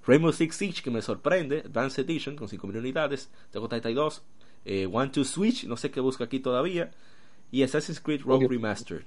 [0.05, 4.21] Rainbow Six Siege que me sorprende, Advanced Edition con 5.000 unidades, Attack on Titan 2,
[4.65, 6.91] eh, One to Switch, no sé qué busca aquí todavía,
[7.51, 8.47] y Assassin's Creed Rogue.
[8.47, 9.03] Remastered.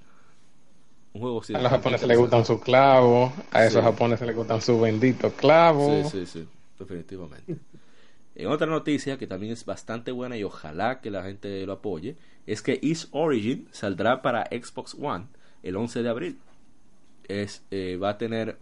[1.14, 3.84] Un juego A los japoneses les gustan sus clavos, a esos Sí.
[3.90, 6.10] japoneses les gustan sus benditos clavos.
[6.10, 7.56] Sí, sí, sí, definitivamente.
[8.34, 12.16] En otra noticia que también es bastante buena y ojalá que la gente lo apoye,
[12.46, 15.26] es que East Origin saldrá para Xbox One
[15.62, 16.38] el 11 de abril.
[17.28, 18.56] Es, eh, va a tener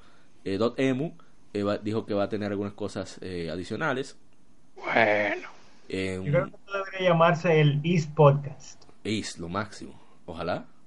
[0.45, 1.13] eh, .emu,
[1.55, 4.17] eh, va- dijo que va a tener algunas cosas eh, adicionales.
[4.75, 5.49] Bueno.
[5.89, 8.80] Eh, Yo creo que debería llamarse el East Podcast.
[9.05, 10.01] Ace, lo máximo.
[10.27, 10.67] Ojalá.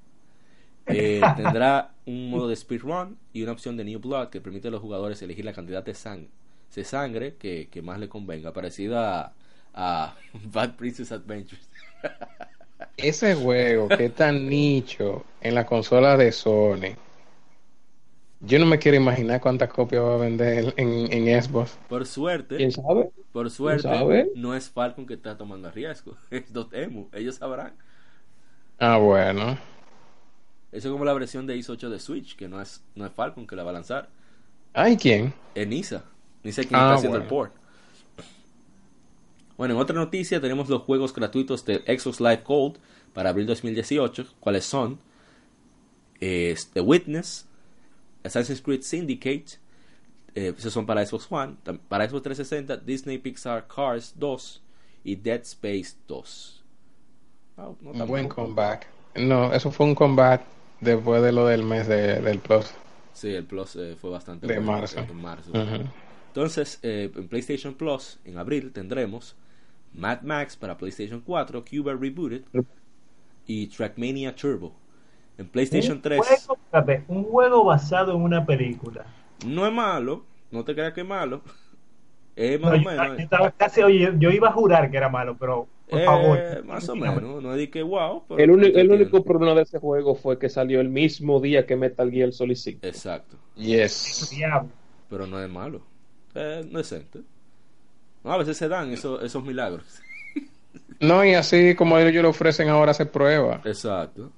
[0.86, 4.72] Eh, tendrá un modo de speedrun y una opción de New Blood que permite a
[4.72, 6.30] los jugadores elegir la cantidad de, sang-
[6.76, 9.34] de sangre que, que más le convenga, parecida a,
[9.74, 10.16] a
[10.52, 11.70] Bad Princess Adventures.
[12.98, 16.96] Ese juego que es tan nicho en la consola de Sony.
[18.42, 21.78] Yo no me quiero imaginar cuántas copias va a vender en, en Xbox.
[21.88, 23.12] Por suerte, ¿Quién sabe?
[23.32, 24.30] por suerte, sabe?
[24.34, 27.78] no es Falcon que está tomando riesgo, es Dotemu, ellos sabrán.
[28.86, 29.58] Ah, bueno.
[30.74, 33.14] Eso es como la versión de Ace 8 de Switch, que no es, no es
[33.14, 34.10] Falcon que la va a lanzar,
[34.74, 35.34] ¿Ay, quién?
[35.56, 36.04] es Nisa.
[36.44, 37.54] Nisa quien Ah, está haciendo el port.
[39.56, 42.78] Bueno, en otra noticia tenemos los juegos gratuitos de Xbox Live Gold
[43.14, 45.00] para abril 2018, cuáles son
[46.20, 47.48] Es The Witness,
[48.24, 49.60] Assassin's Creed Syndicate,
[50.36, 51.56] eh, esos son para Xbox One,
[51.88, 54.62] para Xbox 360, Disney Pixar Cars 2
[55.04, 56.63] y Dead Space 2.
[57.58, 58.88] No Un buen comeback.
[59.16, 60.42] No, eso fue un comeback
[60.82, 62.74] después de lo del mes de- del Plus.
[63.12, 65.00] Sí, el Plus eh, fue bastante De bueno, marzo.
[65.00, 65.52] eh, en marzo.
[66.28, 69.36] Entonces, eh, en PlayStation Plus, en abril, tendremos
[69.94, 72.44] Mad Max para PlayStation 4, Cuba Rebooted
[73.46, 74.74] y Trackmania Turbo.
[75.38, 79.06] En PlayStation un 3 Juego, espérate, un juego basado en una película.
[79.46, 81.42] no es malo, no te creas que es malo.
[82.36, 83.18] Es más No, o yo, menos.
[83.18, 86.66] yo estaba casi, oye, yo iba a jurar que era malo, pero por eh, favor.
[86.66, 88.24] más o menos, no es de que wow.
[88.28, 91.66] pero El, uni- el único problema de ese juego fue que salió el mismo día
[91.66, 92.80] que Metal Gear Solid 5.
[92.88, 94.30] Exacto, Yes.
[94.32, 94.70] Diablo.
[95.10, 95.82] pero no es malo.
[96.34, 97.22] Es decente.
[98.24, 99.86] No, a veces se dan esos, esos milagros.
[101.00, 103.62] No, y así como ellos lo ofrecen ahora, se prueba.
[103.66, 104.32] Exacto.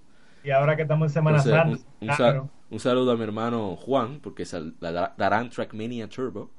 [0.43, 2.49] Y ahora que estamos en Semana Santa, un, un sa- claro.
[2.71, 6.49] un saludo a mi hermano Juan, porque sal- la- darán Trackmania Turbo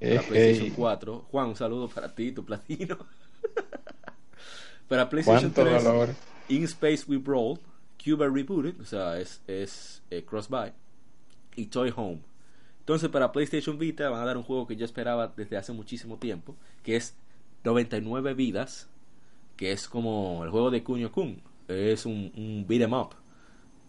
[0.00, 1.26] Eh, PlayStation eh, 4.
[1.30, 2.98] Juan, un saludo para ti, tu platino.
[4.88, 6.08] para PlayStation cuánto 3, dolor.
[6.48, 7.58] In Space We Brawl,
[8.02, 10.72] Cuba Rebooted, o sea, es, es eh, Cross-Buy,
[11.56, 12.20] y Toy Home.
[12.80, 16.18] Entonces, para PlayStation Vita van a dar un juego que yo esperaba desde hace muchísimo
[16.18, 17.16] tiempo, que es
[17.64, 18.88] 99 vidas,
[19.56, 21.40] que es como el juego de Kunio Kun.
[21.68, 23.14] Es un, un beat 'em up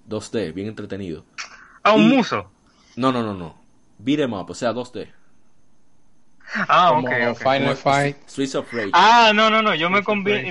[0.07, 1.25] 2D, bien entretenido.
[1.83, 2.49] Ah, un Y- muso.
[2.95, 3.55] No, no, no, no.
[3.97, 5.09] Beat 'em up, o sea, 2D.
[6.67, 7.37] Ah, como ok, ok.
[7.37, 8.17] Final Como Fight.
[8.27, 8.89] Streets of Rage.
[8.93, 10.01] Ah, no, no, no, yo me,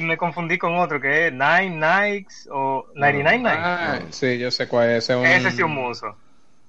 [0.00, 3.60] me confundí con otro que es Nine Nights o 99 Nights.
[3.62, 5.04] Ah, sí, yo sé cuál es.
[5.04, 6.16] Ese, es un- Ese sí es un muso.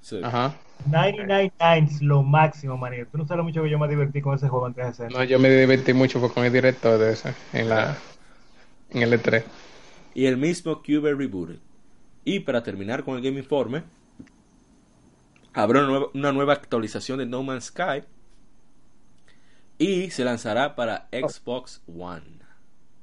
[0.01, 0.21] Sí.
[0.23, 0.53] Ajá.
[0.85, 3.07] 99 Nines, lo máximo, manito.
[3.11, 5.17] Tú no sabes lo mucho que yo me divertí con ese juego en 360.
[5.17, 7.97] No, yo me divertí mucho fue con el director de ese en la
[8.91, 9.43] en el E E3.
[10.13, 11.57] y el mismo Cuba Rebooted.
[12.23, 13.83] Y para terminar con el Game Informe,
[15.53, 18.03] habrá una nueva, una nueva actualización de No Man's Sky
[19.77, 22.39] y se lanzará para Xbox One.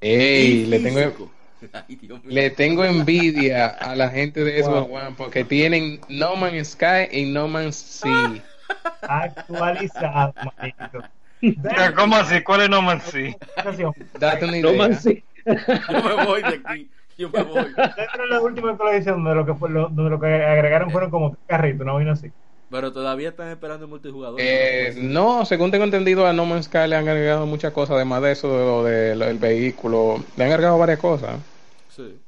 [0.01, 1.31] Ey, le tengo.
[1.87, 4.97] Ay, le tengo envidia a la gente de Xbox Wow.
[4.97, 8.43] One porque tienen No Man's Sky y No Man's Sea.
[9.01, 11.03] Actualizado, manito.
[11.39, 12.41] Pero, ¿Cómo así?
[12.43, 13.33] ¿Cuál es No Man's Sea?
[13.55, 13.93] Actualización.
[14.19, 14.77] Date una No idea.
[14.77, 15.23] man, sí.
[15.45, 16.91] Yo me voy de aquí.
[17.17, 17.65] Yo me voy.
[17.95, 21.09] Dentro de la última actualización, de lo que, fue, lo, de lo que agregaron fueron
[21.11, 22.31] como tres carritos, una vaina así.
[22.73, 24.39] Pero todavía están esperando el multijugador.
[24.41, 28.23] Eh, no, según tengo entendido, a No Man's Sky le han agregado muchas cosas, además
[28.23, 30.23] de eso, de lo de- lo del vehículo.
[30.35, 31.39] Le han agregado varias cosas.
[31.95, 32.19] Sí.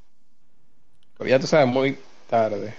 [1.18, 1.98] Pero ya tú sabes, muy
[2.30, 2.76] tarde.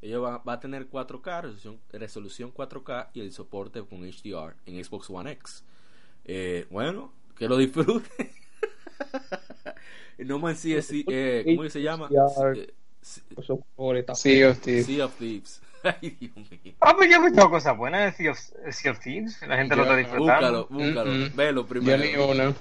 [0.00, 4.82] Ellos va, va a tener 4K, resolución, resolución 4K y el soporte con HDR en
[4.82, 5.64] Xbox One X.
[6.24, 8.30] Eh, bueno, que lo disfruten.
[10.16, 12.08] no Man's Sea, sí, eh, ¿cómo que se llama?
[12.08, 12.58] HDR.
[12.58, 13.20] Eh, sí-
[15.02, 15.60] of Thieves.
[16.02, 16.74] Ay, Dios mío.
[16.80, 18.38] Ah, pues yo he escuchado cosas buenas de Sea of,
[18.70, 19.40] Sea of Thieves.
[19.46, 20.66] La gente lo Yo- está disfrutando.
[20.68, 21.10] Búscalo, búscalo.
[21.12, 21.36] Mm, mm.
[21.36, 22.02] Velo Yo primero.
[22.04, 22.54] ni una.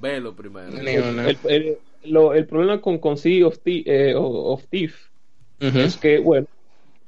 [0.00, 0.70] Velo primero.
[0.70, 1.28] Ni una.
[1.28, 5.78] el, el- lo- el problema con, con Sea of, eh, Ujú.
[5.78, 6.46] es que, bueno,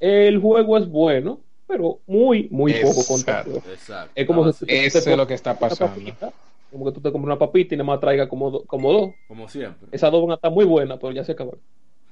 [0.01, 3.63] el juego es bueno, pero muy, muy poco contenido.
[3.71, 4.13] Exacto.
[4.15, 6.05] Es como Ah, si tú Eso te es lo que está compras una pasando.
[6.13, 6.33] papita,
[6.71, 9.11] como que tú te compras una papita y nada más traiga como, do- como dos.
[9.27, 9.89] Como siempre.
[9.91, 11.61] Esas dos van a estar muy buenas, pero ya se acabaron.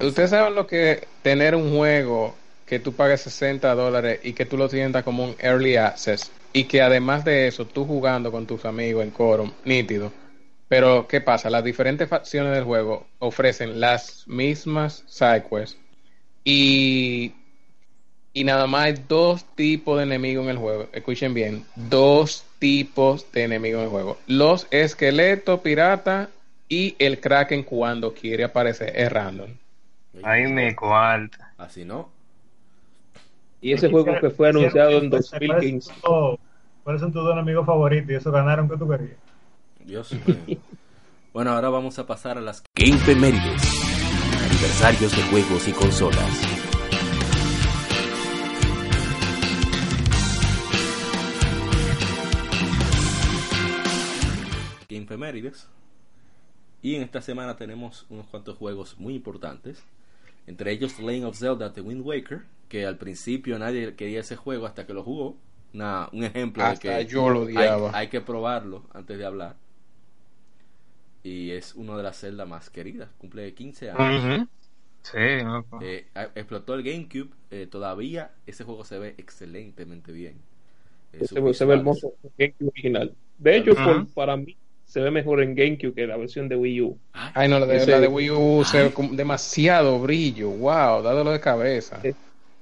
[0.00, 2.34] Ustedes saben lo que tener un juego
[2.72, 6.64] que tú pagues 60 dólares y que tú lo sientas como un early access y
[6.64, 10.10] que además de eso tú jugando con tus amigos en coro, nítido.
[10.68, 11.50] Pero ¿qué pasa?
[11.50, 15.76] Las diferentes facciones del juego ofrecen las mismas sidequests
[16.44, 17.34] y
[18.32, 20.88] y nada más hay dos tipos de enemigos en el juego.
[20.94, 24.18] Escuchen bien, dos tipos de enemigos en el juego.
[24.26, 26.30] Los esqueletos pirata
[26.70, 29.50] y el kraken cuando quiere aparecer es random.
[30.22, 31.52] Ahí me cuarta.
[31.58, 32.11] Así no.
[33.62, 35.80] Y ese juego que fue anunciado en ¿Cuáles 2015.
[35.86, 36.40] son tus-
[36.82, 38.10] ¿Cuáles son tus dos enemigos favoritos?
[38.10, 39.16] Y eso ganaron que tú querías.
[39.84, 40.12] Dios
[40.46, 40.58] mío.
[41.32, 43.62] Bueno, ahora vamos a pasar a las Game Femérides.
[44.36, 46.42] Aniversarios de juegos y consolas.
[54.88, 55.68] Game Femérides.
[56.82, 59.82] Y en esta semana tenemos unos cuantos juegos muy importantes.
[60.46, 64.64] Entre ellos Legend of Zelda The Wind Waker, que al principio nadie quería ese juego
[64.64, 65.36] hasta que lo jugó.
[65.74, 69.56] Una- un ejemplo Hasta de que yo lo hay, hay que probarlo antes de hablar.
[71.22, 73.10] Y es una de las celdas más queridas.
[73.18, 74.48] Cumple 15 años.
[75.02, 75.18] Sí.
[75.82, 77.28] Eh, explotó el GameCube.
[77.50, 80.36] eh, todavía ese juego se ve excelentemente bien.
[81.12, 81.78] Eh, Se, ve- se ve visuales.
[81.78, 83.14] hermoso en GameCube original.
[83.36, 84.56] De hecho, por- para mí
[84.86, 86.98] se ve mejor en GameCube que la versión de Wii U.
[87.12, 90.48] Ay, Ay, no, la de, Ese- la de Wii U se ve con demasiado brillo.
[90.48, 92.00] Wow, dádelo de cabeza.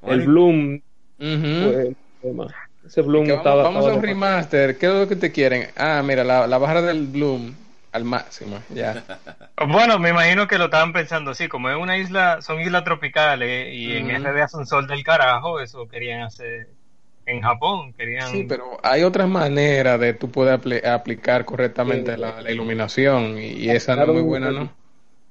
[0.03, 0.81] El Bloom
[2.21, 2.47] tema.
[2.85, 4.79] Ese Bloom Que vamos, estaba, vamos a un remaster.
[4.79, 5.69] ¿Qué es lo que te quieren?
[5.77, 7.55] Ah, mira, la, la barra del Bloom
[7.93, 8.59] al máximo.
[8.75, 8.95] Ya.
[9.69, 13.75] Bueno, me imagino que lo estaban pensando así, como es una isla, son islas tropicales
[13.75, 14.17] y en Ujú.
[14.17, 16.69] RD hace un sol del carajo, eso querían hacer
[17.27, 18.31] en Japón, querían...
[18.33, 22.21] Sí, pero hay otras maneras de tú poder apli- aplicar correctamente Sí.
[22.21, 24.71] la, la iluminación y, y esa no es muy buena, ¿no?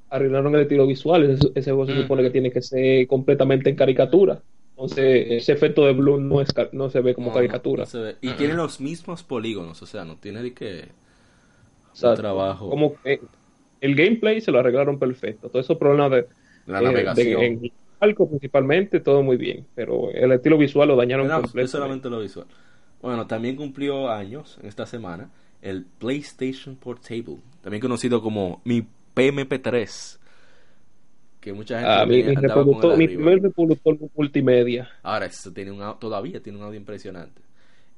[0.10, 1.30] Arreglaron el estilo visual.
[1.32, 4.42] Ese, ese juego se supone que tiene que ser completamente en caricatura.
[4.82, 7.84] Entonces, ese efecto de Bloom no, es, no se ve como no, caricatura.
[7.84, 8.16] no se ve.
[8.22, 9.82] Y tiene los mismos polígonos.
[9.82, 10.88] O sea, no tiene de que.
[11.92, 12.70] O sea, trabajo.
[12.70, 13.20] Como que
[13.82, 15.50] el gameplay se lo arreglaron perfecto.
[15.50, 16.28] Todos esos problemas de,
[16.66, 17.42] La eh, de- navegación.
[17.44, 19.66] en el arco principalmente, todo muy bien.
[19.76, 21.72] Pero el estilo visual lo dañaron no, es completamente.
[21.72, 22.46] solamente lo visual.
[23.02, 25.30] Bueno, también cumplió años en esta semana
[25.62, 30.19] el PlayStation Portable, también conocido como mi PMP3,
[31.40, 34.90] que mucha gente Ah, mi, mi reproductor, mi primer reproductor multimedia.
[35.04, 37.42] Ahora, eso tiene un, todavía tiene un audio impresionante.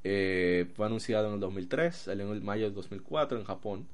[0.04, 3.88] Eh, fue anunciado en el 2003, salió en el mayo de 2004 en Japón.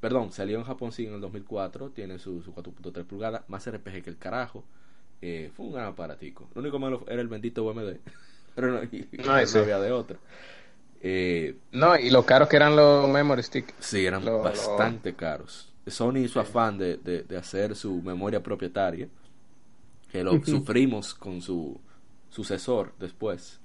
[0.00, 4.02] Perdón, salió en Japón sí en el 2004, tiene su, su 4.3 pulgadas, más RPG
[4.04, 4.64] que el carajo.
[5.22, 6.48] Eh, fue un gran aparatico.
[6.54, 7.98] Lo único malo era el bendito UMD,
[8.54, 10.18] pero no, y- No, había de otra.
[11.02, 13.74] Eh, No, y lo caros que eran los memory stick.
[13.78, 15.73] sí, eran Lo- lo- bastante caros.
[15.86, 19.08] Sony y su afán de, de- de hacer su memoria propietaria,
[20.10, 21.80] que lo sufrimos con su
[22.30, 23.60] sucesor después.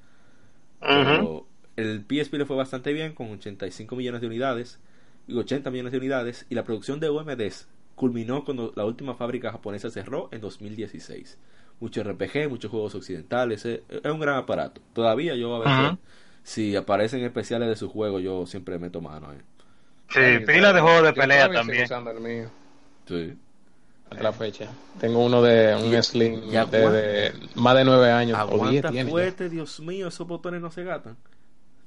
[0.82, 4.80] Pero el PSP le fue bastante bien con 85 millones de unidades
[5.28, 9.52] y 80 millones de unidades y la producción de UMDs culminó cuando la última fábrica
[9.52, 11.38] japonesa cerró en 2016.
[11.80, 14.82] Mucho RPG, muchos juegos occidentales, eh, es un gran aparato.
[14.94, 15.94] Todavía yo a veces,
[16.44, 19.32] si aparecen especiales de su juego, yo siempre meto mano.
[19.34, 19.38] Eh.
[20.10, 21.84] Sí, pila de juegos de pelea también.
[21.84, 22.50] usando el mío
[23.08, 23.34] Sí.
[24.10, 24.68] hasta la fecha.
[25.00, 26.92] Tengo uno de un Slim y de, aguanta.
[26.92, 28.38] de más de nueve años.
[28.42, 29.12] o diez Aguanta tiene ya.
[29.12, 31.16] fuerte, Dios mío, esos botones no se gatan.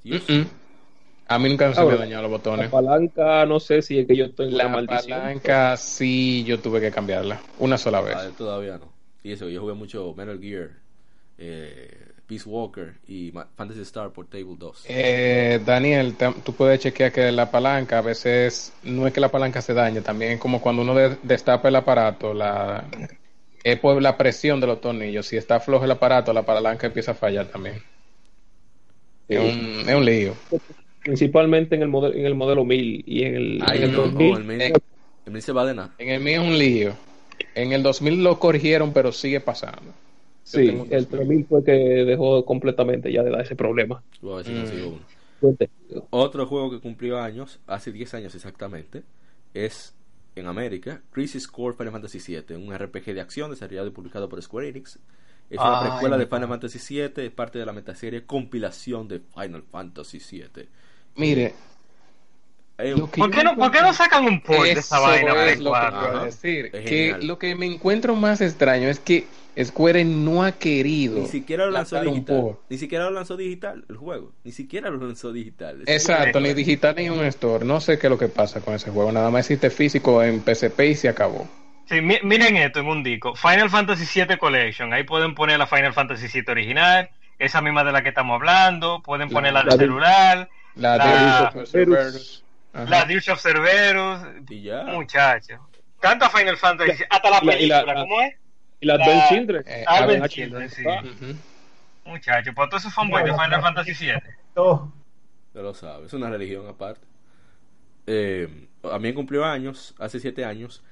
[0.03, 0.23] Dios.
[0.29, 0.47] Mm-mm.
[1.27, 2.69] A mí nunca se me Ahora, han dañado los La botones.
[2.69, 5.19] palanca, no sé si es que yo estoy en La una maldición.
[5.19, 8.15] palanca sí yo tuve que cambiarla una sola vez.
[8.17, 8.91] Ah, todavía no.
[9.23, 10.71] Y eso, yo jugué mucho Metal Gear,
[11.37, 14.85] eh, Peace Walker y Fantasy Star Portable 2.
[14.87, 19.29] Eh, Daniel, te- tú puedes chequear que la palanca a veces no es que la
[19.29, 22.85] palanca se dañe, también es como cuando uno de- destapa el aparato, la
[23.63, 25.27] es por la presión de los tornillos.
[25.27, 27.75] Si está flojo el aparato, la palanca empieza a fallar también.
[29.29, 29.35] Sí.
[29.35, 30.33] Es, un, es un lío.
[31.01, 34.01] Principalmente en el modelo, en el modelo 1000 y en el, Ay, en el no,
[34.07, 34.37] 2000.
[34.37, 34.73] el mío, eh,
[35.27, 35.93] el mío se va de nada.
[35.99, 36.93] En el mío es un lío.
[37.55, 39.93] En el 2000 lo corrigieron, pero sigue pasando.
[40.43, 44.03] Sí, tengo el 3000 fue que dejó completamente ya de dar ese problema.
[44.21, 44.87] Mm.
[44.87, 44.99] uno.
[46.09, 49.03] Otro juego que cumplió años, hace 10 años exactamente,
[49.53, 49.93] es
[50.35, 54.41] en América, Crisis Core Final Fantasy VII, un RPG de acción desarrollado y publicado por
[54.41, 54.99] Square Enix.
[55.49, 56.47] Es una Ay, precuela de Final.
[56.47, 60.67] Fantasy VII, es parte de la metaserie compilación de Final Fantasy VII.
[61.17, 64.71] Mire, Es Lo un- que ¿Por qué no, ¿por qué no sacan un port de
[64.71, 65.99] esa vaina Play es lo que 4?
[65.99, 66.25] quiero Ajá.
[66.25, 66.69] decir.
[66.73, 69.27] Es Que lo que me encuentro más extraño es que
[69.63, 71.19] Square no ha querido.
[71.19, 72.55] Ni siquiera lo lanzó un digital.
[72.69, 74.31] Ni siquiera lo lanzó digital el juego.
[74.43, 75.83] Ni siquiera lo lanzó digital.
[75.85, 77.63] Exacto, ni digital ni un store.
[77.63, 79.11] No sé qué es lo que pasa con ese juego.
[79.11, 81.47] Nada más existe físico en PSP y se acabó.
[81.87, 83.35] Sí, mi- miren esto en un disco.
[83.35, 84.91] Final Fantasy VII Collection.
[84.93, 89.03] Ahí pueden poner la Final Fantasy VII original, esa misma de la que estamos hablando.
[89.03, 92.43] Pueden La- poner la de la de- celular, La, La- de Cerberus.
[92.73, 92.89] Ajá.
[92.89, 94.19] la Dirge of Cerberus.
[94.49, 94.83] Y ya.
[94.83, 95.59] Muchachos.
[96.01, 97.03] Tanta Final Fantasy.
[97.09, 98.35] Hasta la y la- y la- película, ¿cómo es?
[98.81, 99.63] Y la La- Advent Children.
[99.67, 100.83] Eh, Advent Advent Children, sí.
[100.89, 101.01] Ah.
[102.05, 104.13] Muchachos, pues todos esos fanboys de Final Fantasy VII.
[104.55, 104.91] Oh,
[105.53, 107.05] Ya lo sabes, es una religión aparte.
[108.07, 110.83] Eh, también cumplió años, hace 7 años,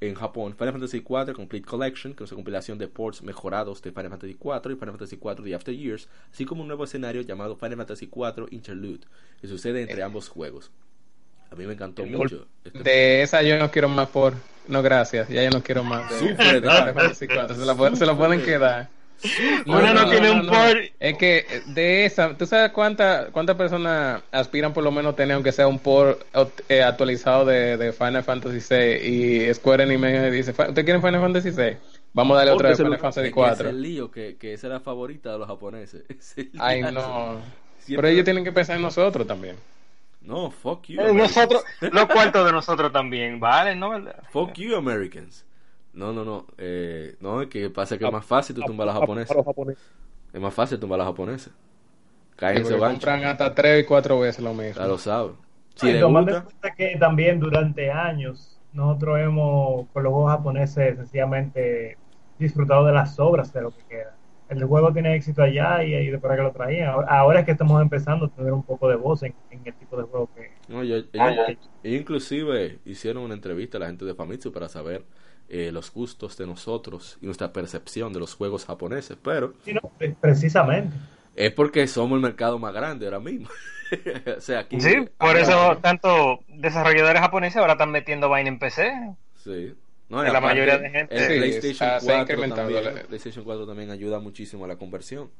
[0.00, 3.90] en Japón, Final Fantasy IV Complete Collection, que es una compilación de ports mejorados de
[3.92, 7.20] Final Fantasy IV y Final Fantasy IV The After Years, así como un nuevo escenario
[7.22, 9.06] llamado Final Fantasy IV Interlude,
[9.40, 10.70] que sucede entre ambos juegos.
[11.54, 12.46] A mí me encantó mucho.
[12.64, 14.34] Este De esa yo no quiero más por...
[14.66, 15.28] No, gracias.
[15.28, 17.54] Ya yo no quiero más de, Sufre, de Final Fantasy IV.
[17.54, 18.88] Se la, pu- se la pueden quedar.
[19.66, 20.78] Uno no tiene un port.
[20.98, 25.52] Es que de esa, ¿tú sabes cuántas cuántas personas aspiran por lo menos tener aunque
[25.52, 26.20] sea un port
[26.68, 29.06] eh, actualizado de, de Final Fantasy VI
[29.48, 31.76] y Square Enix me dice, "Fa- ¿usted quiere Final Fantasy VI?
[32.12, 33.68] Vamos a darle otra lo- Final Fantasy Es que ese es 4.
[33.70, 36.02] el lío, que, que esa era la favorita de los japoneses.
[36.58, 37.40] Ay, no.
[37.80, 39.56] Siempre- Pero ellos tienen que pensar en nosotros también.
[40.24, 41.00] No, fuck you.
[41.00, 41.36] Eh, Americans.
[41.36, 43.76] Nosotros, los cuartos de nosotros también, ¿vale?
[43.76, 43.90] ¿No?
[43.90, 44.22] ¿Verdad?
[44.30, 45.46] Fuck you, Americans.
[45.92, 46.46] No, no, no.
[46.58, 49.30] Eh, no, es que pasa que es más fácil tú tumbar a los japoneses.
[49.30, 49.84] A los japoneses.
[50.32, 51.52] Es más fácil tumbar a los japoneses.
[52.52, 52.78] Sí, porque gancho.
[52.78, 54.80] compran hasta tres y cuatro veces lo mismo.
[54.80, 55.32] Ya lo sabe.
[55.74, 60.12] Si Y le tomando en gusta, cuenta que también durante años nosotros hemos, con los
[60.12, 61.98] juegos japoneses, sencillamente
[62.38, 64.16] disfrutado de las obras de lo que queda.
[64.56, 66.88] El juego tiene éxito allá y, y de por que lo traían.
[66.90, 69.74] Ahora, ahora es que estamos empezando a tener un poco de voz en, en el
[69.74, 70.50] tipo de juego que...
[70.68, 71.46] no, yo- ellos,
[71.82, 75.04] ellos inclusive hicieron una entrevista a la gente de Famitsu para saber
[75.48, 79.16] eh, los gustos de nosotros y nuestra percepción de los juegos japoneses.
[79.22, 80.96] Pero Sí, no, pre- precisamente.
[81.36, 83.48] es porque somos el mercado más grande ahora mismo.
[84.38, 84.80] o sea, aquí.
[84.80, 88.92] Sí, por Ah, eso tanto desarrolladores japoneses ahora están metiendo vaina en PC.
[89.34, 89.74] Sí.
[90.14, 91.14] No, la aparte, mayoría de gente.
[91.16, 94.64] El Sí, PlayStation, está- se ha 4 incrementado también, la- PlayStation 4 también ayuda muchísimo
[94.64, 95.30] a la conversión.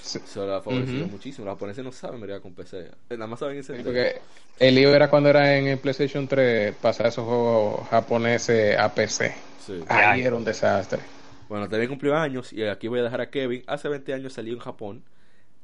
[0.00, 0.18] Sí.
[0.22, 1.44] Eso lo ha favorecido muchísimo.
[1.46, 2.90] Los japoneses no saben bregar con PC.
[3.10, 3.84] Nada más saben Sí, encender.
[3.84, 4.20] porque
[4.58, 9.34] el lío era cuando era en el PlayStation 3 pasar esos juegos japoneses a PC.
[9.64, 9.80] Sí.
[9.88, 11.00] Ahí era un desastre.
[11.48, 13.62] Bueno, también cumplió años y aquí voy a dejar a Kevin.
[13.68, 15.04] Hace 20 años salió en Japón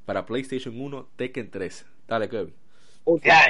[0.07, 1.85] para PlayStation 1 Tekken 3.
[2.07, 2.55] Dale, Kevin.
[3.23, 3.47] Ya,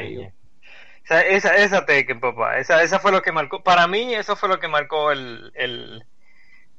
[1.07, 4.48] sea, esa, esa Tekken, papá, esa, esa fue lo que marcó, para mí eso fue
[4.48, 6.05] lo que marcó el, el,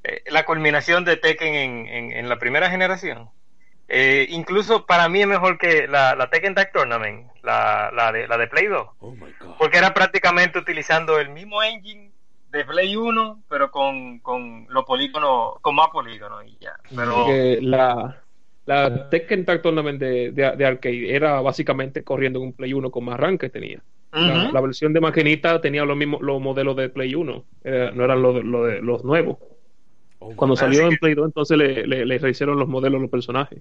[0.03, 3.29] eh, la culminación de Tekken en, en, en la primera generación.
[3.89, 8.27] Eh, incluso para mí es mejor que la, la Tekken Tag Tournament, la, la, de,
[8.27, 9.55] la de Play 2, Oh my god.
[9.57, 12.11] porque era prácticamente utilizando el mismo engine
[12.49, 16.75] de Play 1, pero con, con los polígonos, con más polígonos y ya.
[16.95, 17.27] Pero,
[17.61, 18.23] la,
[18.65, 22.89] la Tekken Tag Tournament de, de, de arcade era básicamente corriendo en un Play 1
[22.89, 23.81] con más RAM que tenía.
[24.13, 28.21] La, versión de maquinita tenía los mismos los modelos de Play 1, era- no eran
[28.21, 29.37] los, los, de- los nuevos.
[30.19, 33.01] Oh Cuando salió en que- Play 2, entonces le, le, le rehicieron los modelos a
[33.01, 33.59] los personajes.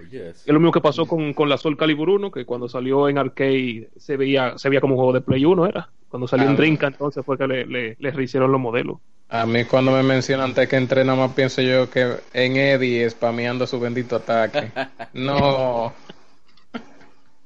[0.00, 0.42] Oh, yes.
[0.44, 3.18] Es lo mismo que pasó con, con la Soul Calibur 1, que cuando salió en
[3.18, 5.88] arcade se veía, se veía como un juego de Play 1, era.
[6.08, 6.62] Cuando salió Ah, en bueno.
[6.62, 8.98] Dreamcast, entonces fue que le, le, le rehicieron los modelos.
[9.30, 13.66] A mí cuando me mencionan Tekken 3 nada más pienso yo que en Eddie spameando
[13.66, 14.70] su bendito ataque.
[15.14, 15.92] No.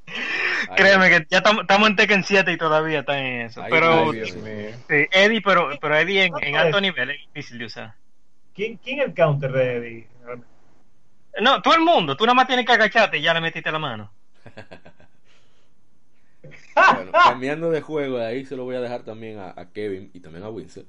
[0.07, 3.63] Ay, créeme que ya estamos estamos en Tekken 7 y todavía está en eso.
[3.63, 4.71] Ay, pero Ay, Dios mío.
[4.89, 7.95] Sí, Eddie, pero, pero Eddie en, en alto nivel es difícil de usar.
[8.55, 10.07] ¿Quién, quién es el counter de Eddie?
[11.41, 13.79] No, todo el mundo, tú nada más tienes que agacharte y ya le metiste la
[13.79, 14.11] mano.
[16.95, 20.11] Bueno, cambiando de juego, de ahí se lo voy a dejar también a, a Kevin
[20.13, 20.85] y también a Winsor.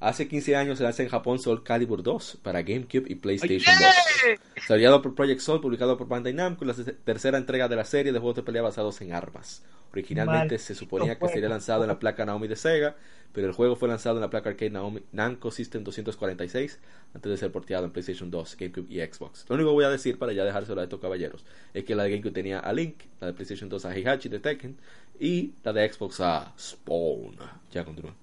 [0.00, 4.38] Hace 15 años se lanza en Japón Soul Calibur 2 para GameCube y PlayStation 2.
[4.54, 6.74] Desarrollado por Project Soul, publicado por Bandai Namco, la
[7.04, 9.62] tercera entrega de la serie de juegos de pelea basados en armas.
[9.92, 12.96] Originalmente Maldito se suponía que sería lanzado en la placa Naomi de Sega,
[13.32, 16.80] pero el juego fue lanzado en la placa arcade Naomi Namco System 246
[17.14, 19.46] antes de ser porteado en PlayStation 2, GameCube y Xbox.
[19.48, 22.02] Lo único que voy a decir para ya dejárselo a estos caballeros es que la
[22.02, 24.76] de GameCube tenía a Link, la de PlayStation 2 a Heihachi de Tekken
[25.20, 27.36] y la de Xbox a Spawn.
[27.70, 28.14] Ya continúa.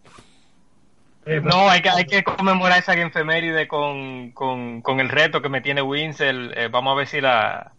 [1.26, 5.50] Eh, No, hay que, hay que conmemorar esa efeméride con, con, con el reto que
[5.50, 6.54] me tiene Winsel.
[6.56, 7.74] Eh, vamos a ver si la,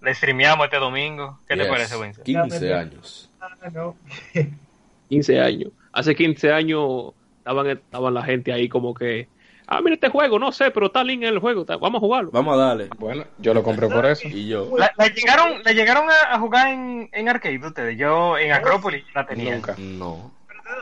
[0.00, 1.38] la streameamos este domingo.
[1.48, 2.24] ¿Qué te Yes, parece, Winsel?
[2.24, 3.30] 15 años.
[3.40, 3.96] Ah, no.
[5.08, 5.70] 15 años.
[5.92, 9.28] Hace 15 años estaban, estaban la gente ahí como que,
[9.66, 12.30] ah, mira este juego, no sé, pero está Link en el juego, vamos a jugarlo.
[12.30, 12.88] Vamos a darle.
[12.98, 14.26] Bueno, yo lo compré por eso.
[14.26, 14.70] Y yo.
[14.78, 17.98] ¿La, la llegaron, la llegaron a, a jugar en, en arcade ustedes?
[17.98, 19.54] Yo en Acrópolis la tenía.
[19.54, 19.74] Nunca.
[19.78, 20.32] No.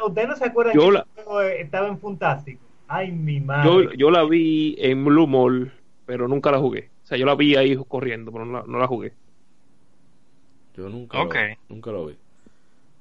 [0.06, 2.64] ¿Ustedes no se acuerdan Yo que la- juego estaba en Fantástico?
[2.86, 3.76] Ay, mi madre.
[3.76, 5.72] Yo, yo la vi en Blue Mall,
[6.06, 6.90] pero nunca la jugué.
[7.02, 9.16] O sea, yo la vi ahí corriendo, pero no la, no la jugué.
[10.74, 11.34] Yo nunca, Ok.
[11.34, 12.16] lo, nunca lo vi.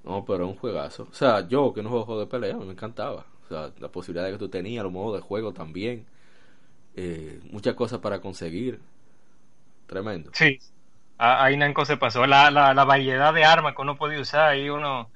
[0.04, 1.08] No, pero es un juegazo.
[1.12, 3.26] O sea, yo que no juego de pelea, me encantaba.
[3.46, 6.06] O sea, la posibilidad que tú tenías, los modos de juego también.
[6.96, 8.80] Eh, muchas cosas para conseguir.
[9.88, 10.32] Tremendo.
[10.32, 10.60] Sí.
[11.18, 12.26] Ahí Nanco se pasó.
[12.28, 14.50] La, la, la variedad de armas que uno podía usar.
[14.52, 15.12] Ahí uno.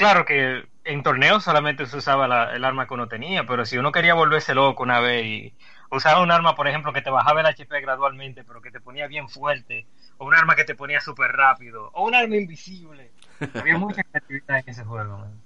[0.00, 3.76] Claro que en torneos solamente se usaba la- el arma que uno tenía, pero si
[3.76, 5.54] uno quería volverse loco una vez y
[5.90, 9.06] usaba un arma, por ejemplo, que te bajaba el HP gradualmente, pero que te ponía
[9.08, 9.86] bien fuerte,
[10.16, 13.10] o un arma que te ponía súper rápido, o un arma invisible.
[13.54, 15.42] Había mucha creatividad en ese juego, man.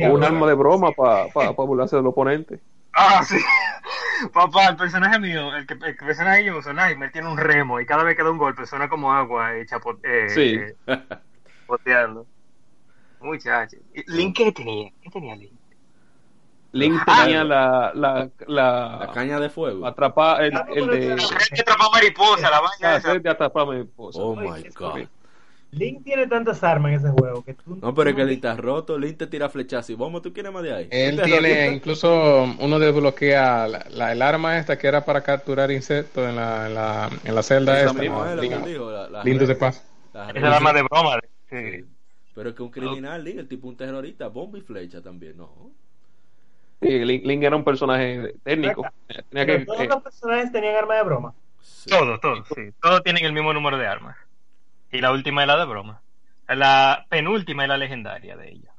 [0.00, 2.60] O un arma de broma para pa, pa burlarse del oponente.
[2.92, 3.36] Ah, sí.
[4.32, 7.86] Papá, el personaje mío, el, que, el personaje yo uso, Nightmare, tiene un remo y
[7.86, 10.54] cada vez que da un golpe suena como agua eh, chapo, eh, Sí.
[10.54, 10.76] eh,
[13.18, 13.26] poteando.
[13.32, 13.76] Muchacho.
[14.06, 14.90] ¿Link qué tenía?
[15.02, 15.52] ¿Qué tenía Link?
[16.72, 17.22] Link Ah.
[17.22, 19.86] tenía la, la, La la, caña de fuego.
[19.86, 21.18] atrapar el, el de El
[21.54, 23.12] que atrapa mariposa, la vaina ah, esa.
[23.12, 24.20] el de atrapar mariposa.
[24.20, 25.00] Oh my god.
[25.72, 28.56] Link tiene tantas armas en ese juego que tú No, pero es que Link está
[28.56, 28.98] roto.
[28.98, 30.88] Link te tira flechazo y vamos, ¿tú quieres más de ahí?
[30.90, 35.22] Él ¿Tú te tiene, incluso uno desbloquea la, la- el arma esta que era para
[35.22, 38.00] capturar insectos en la, en la, en la celda Esa esta.
[38.02, 38.30] misma ¿no?
[38.30, 39.84] es la que Link- él dijo, la- la Lindos de red- paz.
[40.12, 40.60] la Esa
[42.36, 45.72] Pero es que un criminal, Link, el tipo un terrorista, bomba y flecha también, no.
[46.82, 48.92] Sí, Link, Link era un personaje técnico.
[49.30, 51.34] Tenía Pero que, todos los personajes tenían arma de broma.
[51.60, 51.90] Sí.
[51.90, 52.70] Todos, todos, sí.
[52.80, 54.16] Todos tienen el mismo número de armas.
[54.92, 56.02] Y la última es la de broma.
[56.48, 58.72] La penúltima es la legendaria de ella.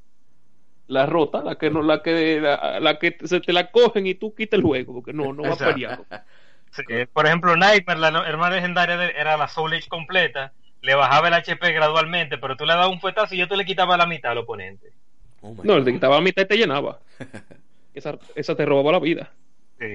[0.88, 4.16] la rota, la que no, la que la, la que se te la cogen y
[4.16, 6.06] tú quitas el juego, porque no, no va pelear.
[6.72, 10.54] Sí, eh, por ejemplo, Nightmare, la hermana legendaria de- era la Soul Edge completa.
[10.82, 13.66] Le bajaba el HP gradualmente, pero tú le dabas un fuetazo y yo te le
[13.66, 14.92] quitaba la mitad al oponente.
[15.42, 17.00] Oh No, de quitaba la mitad y te llenaba.
[17.94, 19.32] Esa, esa te robaba la vida.
[19.80, 19.86] Sí.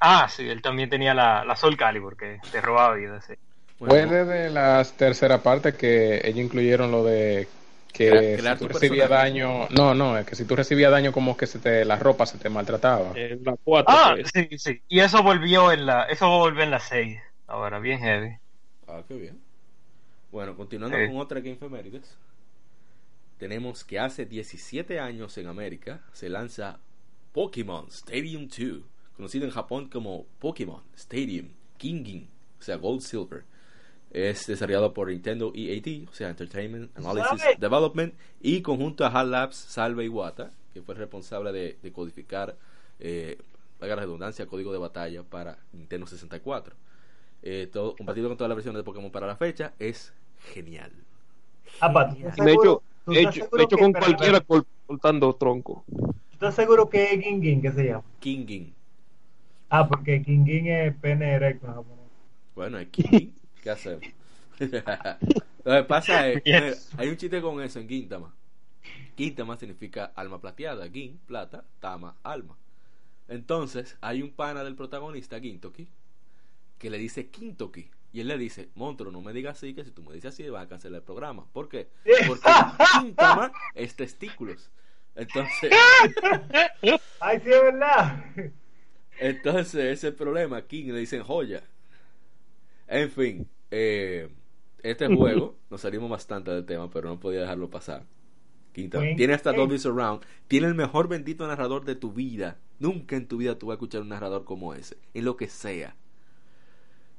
[0.00, 3.20] Ah, sí, él también tenía la, la Soul Calibur que te robaba vida.
[3.20, 3.34] Sí.
[3.78, 7.46] Bueno, Fue desde la tercera parte que ellos incluyeron lo de
[7.92, 11.12] que Crea- crear si tú recibías daño, no, no, es que si tú recibías daño
[11.12, 13.12] como que se te la ropa se te maltrataba.
[13.16, 13.94] En la 4.
[13.96, 14.30] Ah, pues.
[14.34, 14.82] sí, sí.
[14.88, 17.18] Y eso volvió en la, eso volvió en la 6.
[17.46, 18.36] Ahora, bien heavy.
[18.88, 19.45] Ah, qué bien.
[20.36, 21.06] Bueno, continuando Sí.
[21.06, 22.14] con otra que efemérides.
[23.38, 26.78] Tenemos que hace 17 años en América se lanza
[27.32, 28.82] Pokémon Stadium 2,
[29.16, 32.28] conocido en Japón como Pokémon Stadium Kingin,
[32.60, 33.44] o sea, Gold Silver.
[34.10, 37.56] Es desarrollado por Nintendo EAD, o sea, Entertainment Analysis ¿Sabe?
[37.58, 42.58] Development, y conjunto a HAL Labs Salve Iwata, que fue el responsable de, de codificar,
[43.00, 43.38] eh,
[43.80, 46.76] valga la redundancia, código de batalla para Nintendo 64.
[47.42, 50.12] Eh, todo, compartido con todas las versiones de Pokémon para la fecha, es
[50.54, 50.92] genial.
[51.80, 55.84] Ah, pa, ¿tú estás De hecho, de hecho, de con espera, cualquiera col- cortando tronco.
[55.88, 58.04] ¿tú ¿Estás seguro que es Gingin que se llama?
[58.20, 58.74] Kingin.
[59.70, 61.84] Ah, porque Gingin es pene erecto.
[62.54, 63.34] Bueno, es Kingin.
[63.62, 64.04] ¿Qué hacemos?
[65.64, 66.52] Lo que pasa es, Yes.
[66.52, 68.32] mira, hay un chiste con eso en Gintama.
[69.16, 72.56] Gintama significa alma plateada, Gin, plata, Tama, alma.
[73.28, 75.88] Entonces, hay un pana del protagonista, Gintoki,
[76.78, 77.90] que le dice Kintoki.
[78.16, 80.48] Y él le dice, Montro, no me digas así, que si tú me dices así,
[80.48, 81.44] vas a cancelar el programa.
[81.52, 81.90] ¿Por qué?
[82.26, 82.48] Porque
[83.02, 84.70] Gintama es testículos.
[85.14, 85.70] Entonces,
[87.20, 88.24] Ay, sí, es verdad.
[89.18, 90.62] entonces ese es el problema.
[90.62, 91.62] King le dicen joya.
[92.86, 94.30] En fin, eh,
[94.82, 98.06] este juego, nos salimos bastante del tema, pero no podía dejarlo pasar.
[98.72, 99.52] Quinta, tiene hasta.
[99.52, 102.56] Dolby Surround, tiene el mejor bendito narrador de tu vida.
[102.78, 105.48] Nunca en tu vida tú vas a escuchar un narrador como ese, en lo que
[105.48, 105.96] sea.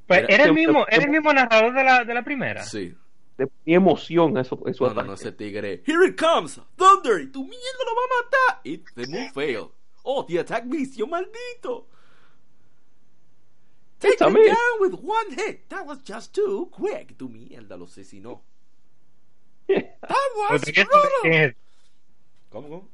[0.07, 2.63] Pues, Era- ¿era el mismo, era el mismo narrador de la, de la primera?
[2.63, 2.95] Sí.
[3.37, 5.83] De mi emoción eso, eso No, no, no, ese tigre.
[5.85, 8.61] Here it comes, Thunder, y tu mierda lo va a matar.
[8.63, 9.71] It's the move fail.
[10.03, 11.85] Oh, the attack missed, yo maldito.
[13.99, 14.47] Take miss.
[14.47, 15.69] down with one hit.
[15.69, 17.17] That was just too quick.
[17.17, 18.41] Tu mierda lo asesinó.
[19.67, 21.55] That Me was brutal.
[22.49, 22.87] ¿Cómo, cómo?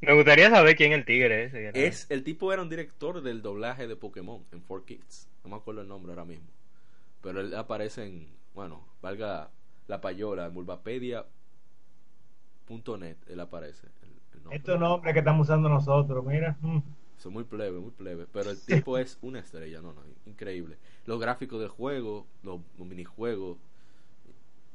[0.00, 1.72] Me gustaría saber quién es el tigre ese.
[1.74, 5.26] Es, el tipo era un director del doblaje de Pokémon en 4Kids.
[5.44, 6.46] No me acuerdo el nombre ahora mismo.
[7.22, 9.50] Pero él aparece en, bueno, valga
[9.88, 11.26] la payola, en Bulbapedia.net.
[13.28, 13.86] Él aparece.
[14.02, 14.56] el- el nombre.
[14.58, 16.56] Estos nombres que estamos usando nosotros, mira.
[16.60, 16.78] mm.
[17.18, 18.26] Son muy plebe, muy plebe.
[18.32, 20.78] Pero el tipo es una estrella, no, no, increíble.
[21.04, 23.58] Los gráficos del juego, los, los minijuegos,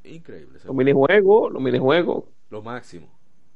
[0.03, 0.59] increíble.
[0.65, 0.74] Los juego.
[0.74, 2.24] minijuegos, los minijuegos.
[2.49, 3.09] Lo máximo.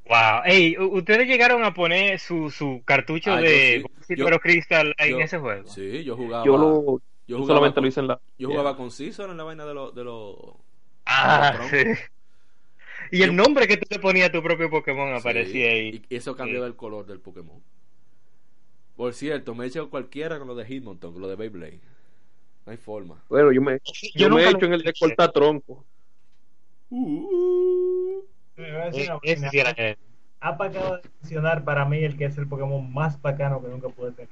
[0.08, 0.41] Wow.
[0.45, 4.16] Ey, ¿ustedes llegaron a poner su, su cartucho Ah, de sí.
[4.16, 5.68] Yo- Pero Crystal en Yo- ese juego?
[5.68, 6.45] Sí, yo jugaba.
[6.45, 8.20] Yo lo yo yo jugaba solamente con, lo hice en la.
[8.38, 9.93] yo jugaba con Caesar en la vaina de los.
[9.93, 10.36] De los
[11.05, 11.78] Ah, sí.
[13.12, 16.01] Y el Yo- nombre que tú le ponías a tu propio Pokémon aparecía Sí, ahí.
[16.10, 16.72] Y eso cambiaba Sí.
[16.72, 17.62] el color del Pokémon.
[18.95, 21.80] Por cierto, me he hecho cualquiera con lo de Hitmontón, con lo de Beyblade.
[22.66, 23.22] No hay forma.
[23.30, 23.80] Bueno, yo me,
[24.16, 24.99] yo me he lo hecho en el de hice.
[25.05, 25.86] cortar tronco.
[26.89, 28.22] Uh,
[28.58, 29.95] decir Eh.
[30.39, 33.89] Ha acaba de mencionar para mí el que es el Pokémon más bacano que nunca
[33.89, 34.30] pude tener.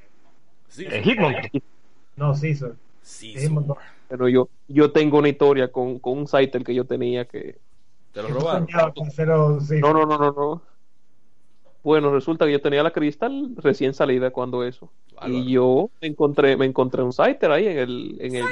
[0.67, 1.49] sí, Eh, Hitmonchan.
[2.15, 2.73] No, Caesar.
[3.01, 3.35] sí.
[4.07, 7.57] Pero yo, yo tengo una historia con, con un Scyther que yo tenía que.
[8.13, 8.67] Te lo robaron.
[9.07, 9.79] hacerlo, sí.
[9.79, 10.61] No, no, no, no, no.
[11.83, 14.91] Bueno, resulta que yo tenía la cristal recién salida cuando eso.
[15.15, 15.33] Bárbaro.
[15.33, 18.43] Y yo me encontré, me encontré un Scyther ahí en el, en el,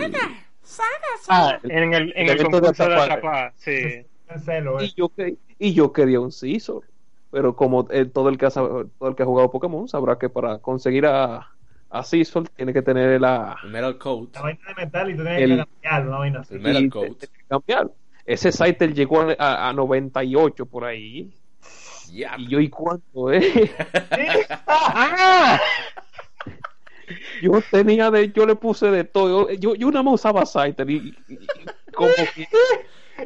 [1.30, 3.54] Ah, en el, en El el evento de concurso de atrapar.
[3.58, 4.06] sí.
[4.28, 4.86] Cancelo, eh.
[4.86, 5.38] Y yo, que-
[5.70, 6.84] y yo quería un Scizor.
[7.32, 10.30] Pero como eh, todo, el que ha, todo el que ha jugado Pokémon sabrá que
[10.30, 11.50] para conseguir a,
[11.90, 14.36] a Scizor tiene que tener la, El Metal Coat.
[14.36, 16.54] La vaina de metal y tú tienes El- que cambiarlo, una vaina así.
[16.56, 17.18] El Metal Coat.
[17.18, 17.90] te- te- cambiar.
[18.26, 21.34] Ese Scyther llegó a, a- a 98 por ahí.
[22.12, 22.36] Ya.
[22.38, 23.42] Y yo, ¿y cuánto, eh?
[27.42, 29.50] Yo tenía de, yo le puse de todo.
[29.52, 32.48] Yo, yo nada más usaba Scyther y, y- y como que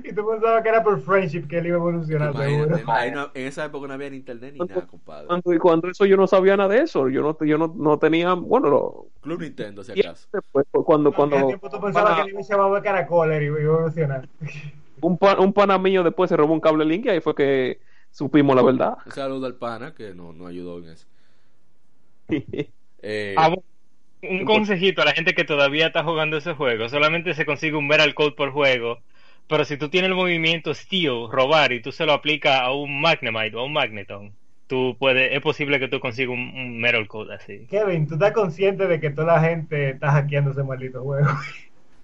[0.04, 3.66] Y tú pensabas que era por friendship que él iba a evolucionar, Imagínate, en esa
[3.66, 5.28] época no había ni internet ni nada, compadre.
[5.28, 7.10] cuando, y cuando eso yo no sabía nada de eso.
[7.10, 10.28] Yo no, yo no, no tenía, bueno, lo, Club Nintendo, si y acaso.
[10.34, 13.58] después, cuando, ¿Qué cuando tiempo tú pensabas que él iba a llamar caracoles y iba
[13.58, 14.30] a evolucionar?
[15.02, 17.80] un, pa- un pana mío después se robó un cable link y ahí fue que
[18.12, 18.98] supimos la verdad.
[19.06, 21.08] Un saludo al pana que no, no ayudó en eso.
[23.02, 23.50] Eh, Ah,
[24.24, 26.90] un consejito a la gente que todavía está jugando ese juego.
[26.90, 29.00] Solamente se consigue un Metal Code por juego.
[29.48, 33.00] Pero si tú tienes el movimiento Steal, robar, y tú se lo aplicas a un
[33.02, 34.34] Magnemite o a un Magneton,
[34.68, 37.66] tú puedes, es posible que tú consigas un, un Metal Code así.
[37.70, 41.28] Kevin, tú estás consciente de que toda la gente está hackeando ese maldito juego.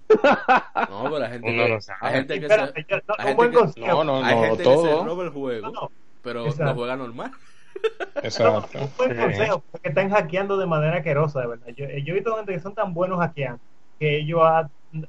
[0.90, 2.00] no, pero la gente, Uno que, lo sabe.
[2.02, 3.88] hay gente que Espérate, se, yo- no, hay gente que-.
[3.88, 5.06] No, no, hay no, gente que se todo.
[5.06, 5.92] roba el juego, No, no,
[6.22, 6.64] pero Exacto.
[6.66, 7.32] lo juega normal.
[8.24, 8.80] Exacto.
[8.80, 9.22] un buen Sí.
[9.22, 11.68] consejo, porque están hackeando de manera asquerosa, de verdad.
[11.76, 13.60] Yo, yo he visto gente que son tan buenos hackeando
[14.00, 14.42] que ellos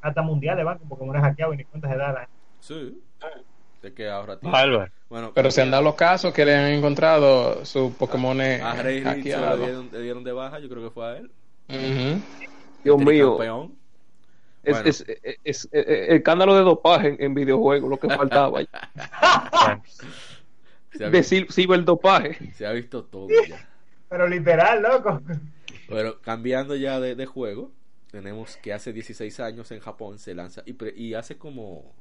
[0.02, 2.28] hasta mundiales van con Pokémon hackeados y ni cuenta se da la
[2.60, 3.00] Sí.
[3.82, 4.56] De que ahora tiene.
[4.56, 4.90] Álvaro.
[5.10, 9.00] Bueno, Pero se han dado los casos que le han encontrado sus Pokémon a Rey
[9.00, 9.60] le hackeados.
[9.60, 11.30] dieron, le dieron de baja, yo creo que fue a él.
[11.68, 12.20] Ujú.
[12.82, 13.74] Dios Este mío, campeón.
[14.62, 14.88] es, Bueno.
[14.88, 18.60] es, es- es- es- el escándalo de dopaje en, en videojuegos, lo que faltaba.
[20.92, 22.52] Se ha, de visto, cib- ciberdopaje.
[22.52, 23.66] se ha visto todo ya.
[24.08, 25.20] Pero literal, loco.
[25.88, 27.72] Pero cambiando ya de, de juego,
[28.14, 31.94] tenemos que hace 16 años en Japón se lanza y, pre- y hace como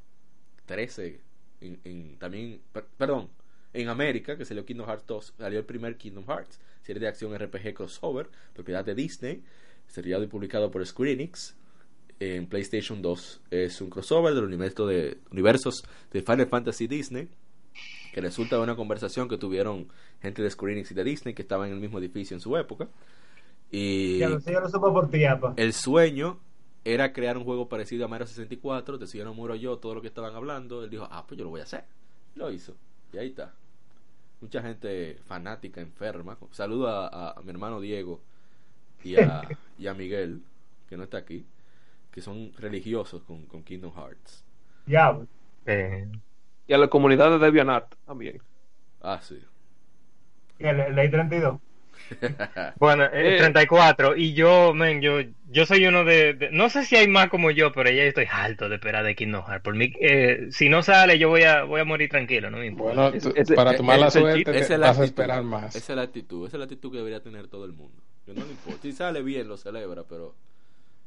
[0.65, 1.19] 13
[1.61, 3.29] en, también, per- perdón,
[3.73, 7.33] en América que salió Kingdom Hearts 2, salió el primer Kingdom Hearts, serie de acción
[7.37, 9.43] RPG crossover, propiedad de Disney,
[9.87, 11.55] seriado y publicado por Square Enix
[12.19, 13.41] en PlayStation 2.
[13.51, 17.27] Es un crossover del universo de universos de Final Fantasy Disney
[18.13, 19.87] que resulta de una conversación que tuvieron
[20.21, 22.55] gente de Square Enix y de Disney que estaban en el mismo edificio en su
[22.57, 22.87] época.
[23.75, 25.53] Y Ya lo sé, yo lo supo por ti, apa.
[25.57, 26.39] el sueño
[26.85, 28.97] era crear un juego parecido a Mario 64.
[28.99, 30.83] Decidieron Muro yo todo lo que estaban hablando.
[30.83, 31.85] Él dijo, ah, pues yo lo voy a hacer.
[32.35, 32.75] Lo hizo.
[33.11, 33.53] Y ahí está.
[34.41, 36.37] Mucha gente fanática, enferma.
[36.51, 38.21] Saludo a, a mi hermano Diego
[39.03, 39.41] y a,
[39.79, 40.43] y a Miguel,
[40.87, 41.45] que no está aquí,
[42.11, 44.43] que son religiosos con, con Kingdom Hearts.
[44.85, 45.27] Diablo.
[45.65, 46.07] Eh,
[46.67, 48.41] Y a la comunidad de DeviantArt también.
[49.01, 49.41] Ah, sí.
[50.57, 51.59] ¿Qué, le- Ley 32.
[52.79, 53.37] Bueno, eh, Eh.
[53.37, 54.15] 34.
[54.15, 57.51] Y yo, men, yo, yo soy uno de, de- No sé si hay más como
[57.51, 59.63] yo, pero ya estoy alto de esperar de Kingdom Hearts.
[59.63, 62.65] Por mí, eh, si no sale, yo voy a, voy a morir tranquilo, no me
[62.67, 63.09] importa.
[63.09, 65.03] Bueno, tú- ese- para eh, tu mala es suerte te es la vas a actitud.
[65.05, 65.75] esperar más.
[65.75, 66.47] Esa es la actitud.
[66.47, 68.01] Esa es la actitud que debería tener todo el mundo.
[68.25, 68.81] Que no le importa.
[68.81, 70.35] Si sale bien, lo celebra, pero.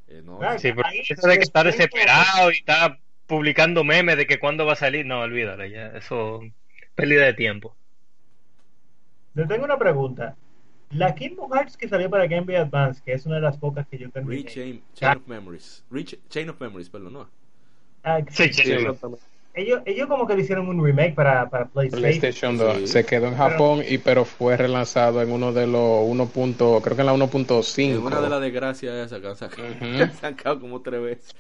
[0.09, 0.39] eh, no.
[0.43, 4.65] Ah, Sí, pero eso de que está desesperado y está publicando memes de que cuándo
[4.67, 6.41] va a salir, no, olvídalo, ya, eso,
[6.95, 7.77] pérdida de tiempo.
[9.35, 10.37] Le tengo una pregunta.
[10.91, 13.87] La Kingdom Hearts que salió para Game Boy Advance, que es una de las pocas
[13.89, 14.43] que yo terminé.
[14.43, 15.85] Rechain Chain of Memories.
[15.91, 17.29] Reach, Chain of Memories, perdón, no.
[18.05, 18.73] Ah, Sí, sí, Sí,
[19.59, 22.03] ellos, ellos como que le hicieron un remake para, para PlayStation.
[22.03, 22.87] PlayStation 2 Sí.
[22.89, 26.27] se quedó en Japón y pero fue relanzado en uno de los 1.
[26.27, 29.69] punto- creo que en la Es 1.5 una de las desgracias esas que han sacado.
[29.81, 31.35] Han sacado como tres veces.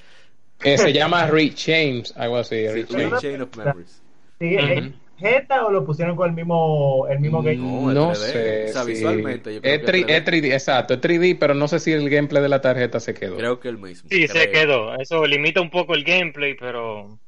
[0.58, 2.66] que se llama Rechains algo así.
[2.66, 2.86] Re-
[3.20, 4.02] Chain of Memories.
[4.40, 4.92] Sí, ¿es Ujú.
[5.18, 7.56] ¿Jeta o lo pusieron con el mismo, el mismo game?
[7.56, 8.30] No, No, es 3D.
[8.32, 10.14] sé O sea, si- visualmente yo creo es, que tri- 3D.
[10.16, 13.14] es 3D, exacto es 3D pero no sé si el gameplay de la tarjeta se
[13.14, 14.08] quedó Creo que el mismo.
[14.10, 14.52] Sí, se creo.
[14.52, 17.18] quedó, eso limita un poco el gameplay, pero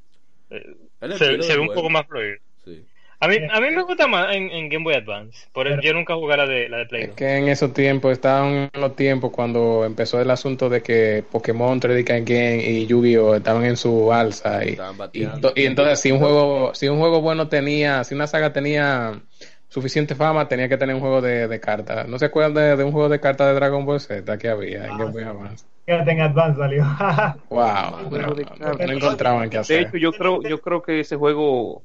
[0.51, 0.63] eh,
[1.01, 1.75] El se, se ve un juego.
[1.75, 2.37] poco más fluido.
[3.21, 5.93] A mí, a mí me gusta más en, en Game Boy Advance, por eso yo
[5.93, 7.17] nunca jugué la de, la de Play Es 2.
[7.17, 11.81] que en esos tiempos, estaban en los tiempos cuando empezó el asunto de que Pokémon,
[11.81, 15.23] 3D Card Game y Yu-Gi-Oh estaban en su alza y, Estaban y,
[15.63, 19.21] y entonces si un juego, si un juego bueno tenía, si una saga tenía
[19.69, 22.09] suficiente fama, tenía que tener un juego de, de cartas.
[22.09, 24.87] ¿No se acuerdan de, de un juego de cartas de Dragon Ball Z que había
[24.89, 25.67] en Game Boy Advance?
[25.87, 26.85] Fíjate, en Advance salió.
[27.51, 29.81] Wow, no, de no- encontraban qué De hacer.
[29.81, 31.85] hecho, yo creo, yo creo que ese juego,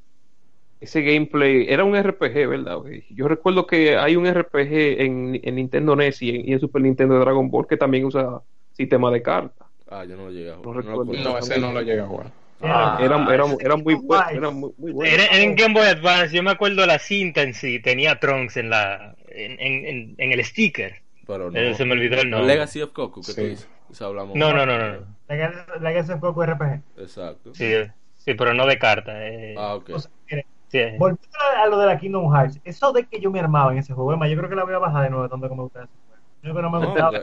[0.83, 2.77] ese gameplay, era un RPG, ¿verdad?
[2.77, 3.03] güey?
[3.09, 6.81] Yo recuerdo que hay un RPG en, en Nintendo NES y en, y en Super
[6.81, 9.67] Nintendo de Dragon Ball que también usa sistema de cartas.
[9.89, 10.85] Ah, yo no lo llegué a No jugar.
[10.85, 12.27] No, No, ese no lo llega a jugar.
[12.65, 15.11] Ah, Era, era, era muy bueno, era muy, muy bueno.
[15.13, 18.69] Era- en Game Boy Advance, yo me acuerdo la cinta en sí, tenía Trunks en
[18.69, 21.01] la en, en, en, el sticker.
[21.27, 21.59] Pero no.
[21.59, 22.53] Eh, se me olvidó el nombre.
[22.53, 23.47] Legacy of Goku, que tú Sí.
[23.49, 23.67] dices.
[23.91, 24.35] Eso hablamos.
[24.35, 24.91] No, no, no, no.
[24.93, 25.79] no.
[25.81, 26.81] Legacy of Goku RPG.
[26.99, 27.53] Exacto.
[27.53, 27.69] Sí,
[28.17, 29.27] sí, pero no de carta.
[29.27, 29.55] eh.
[29.57, 29.89] Ah, ok.
[29.93, 33.29] O sea, mire, Sí, volviendo a lo de la Kingdom Hearts, eso de que yo
[33.31, 35.09] me armaba en ese juego, es más, yo creo que la voy a bajar de
[35.11, 36.23] nuevo, tanto como me gusta ese juego.
[36.41, 37.19] Yo creo que no me No, gustaba.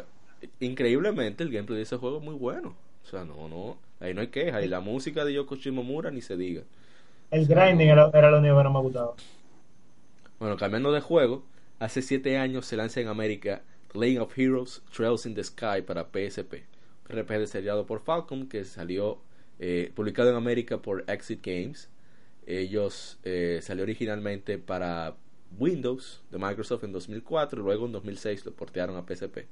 [0.61, 2.77] increíblemente el gameplay de ese juego es muy bueno.
[3.05, 4.63] O sea, no, no, ahí no hay queja.
[4.63, 6.63] Y la música de Yoko Shimomura ni se diga.
[7.33, 9.15] El grinding era, era lo único que no me gustaba.
[10.39, 11.45] Bueno, cambiando de juego,
[11.79, 13.63] hace 7 años se lanza en América
[13.95, 16.65] Legend of Heroes Trails in the Sky para PSP.
[17.09, 19.19] Un RPG desarrollado por Falcom que salió
[19.59, 21.89] eh, publicado en América por Exit Games.
[22.59, 25.15] Ellos eh, salió originalmente para
[25.59, 29.47] Windows de Microsoft en 2004 y luego en 2006 lo portearon a PSP.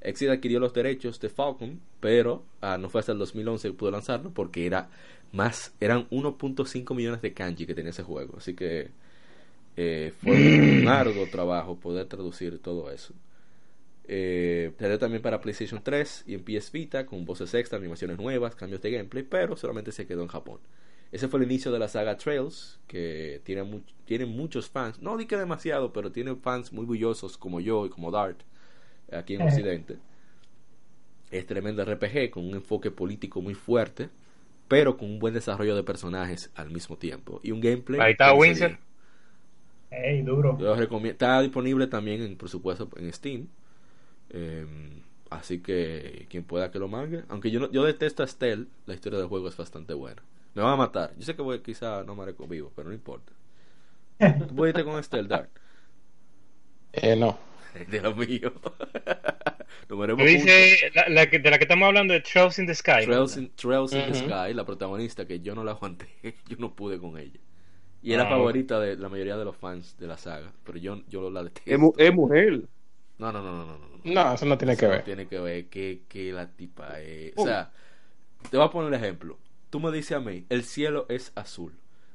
[0.00, 3.90] Exit adquirió los derechos de Falcom, pero ah, no fue hasta el 2011 que pudo
[3.90, 4.88] lanzarlo porque era
[5.32, 8.90] más eran 1.5 millones de kanji que tenía ese juego, así que
[9.76, 13.12] eh, fue un arduo trabajo poder traducir todo eso.
[14.08, 18.54] Eh, salió también para PlayStation 3 y en PS Vita con voces extra, animaciones nuevas,
[18.54, 20.60] cambios de gameplay, pero solamente se quedó en Japón.
[21.16, 25.16] Ese fue el inicio de la saga Trails, que tiene, mu- tiene muchos fans, no
[25.16, 28.40] di que demasiado, pero tiene fans muy bullosos como yo y como Dart
[29.12, 29.98] aquí en Occidente.
[31.30, 34.10] Es tremendo RPG con un enfoque político muy fuerte,
[34.68, 38.00] pero con un buen desarrollo de personajes al mismo tiempo y un gameplay.
[38.00, 38.68] Ahí está que Winsor.
[38.70, 38.80] sería-
[39.90, 40.58] Ey, duro.
[40.58, 43.48] yo recomiendo, está disponible también en, por supuesto en Steam.
[44.30, 44.66] Eh,
[45.30, 47.24] así que quien pueda que lo mangue.
[47.28, 50.22] Aunque yo no, yo detesto a Stell, la historia del juego es bastante buena.
[50.56, 51.14] Me van a matar.
[51.16, 53.32] Yo sé que voy, quizá no me vivo, pero no importa.
[54.18, 55.50] ¿Tú pudiste con Stell Dark?
[56.92, 57.38] Eh, no.
[57.90, 58.52] De lo mío.
[60.16, 60.26] Juntos.
[60.26, 63.00] dices, la, la que, de la que estamos hablando de Trails in the Sky.
[63.00, 63.04] ¿no?
[63.06, 64.14] Trails in, Trails in the.
[64.14, 66.08] Sky, la protagonista que yo no la aguanté,
[66.48, 67.38] yo no pude con ella.
[68.02, 71.02] Y era Ah, favorita de la mayoría de los fans de la saga, pero yo,
[71.08, 71.70] yo la detesto.
[71.70, 72.62] Es, mu- es mujer.
[73.18, 73.88] No, no, no, no, no, no.
[73.88, 74.00] no.
[74.04, 75.04] No, eso no tiene Eso que no ver.
[75.04, 77.32] tiene que ver que, que la tipa es...
[77.36, 77.42] Uh.
[77.42, 77.72] O sea,
[78.50, 79.38] te voy a poner un ejemplo.
[79.76, 81.74] Tú me dices a mí, el cielo es azul.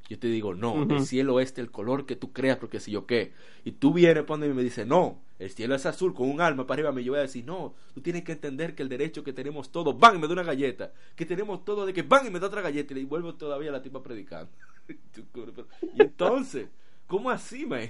[0.09, 3.05] Yo te digo, no, el cielo es del color que tú creas, porque si yo
[3.05, 3.33] qué.
[3.63, 6.65] Y tú vienes pone y me dices, no, el cielo es azul con un alma
[6.65, 6.99] para arriba.
[7.01, 9.99] Yo voy a decir, no, tú tienes que entender que el derecho que tenemos todos,
[9.99, 10.91] van y me da una galleta.
[11.15, 12.95] Que tenemos todo de que van y me da otra galleta.
[12.95, 14.51] Y le vuelvo todavía la tipa predicando.
[15.93, 16.67] y entonces,
[17.05, 17.87] ¿cómo así, man?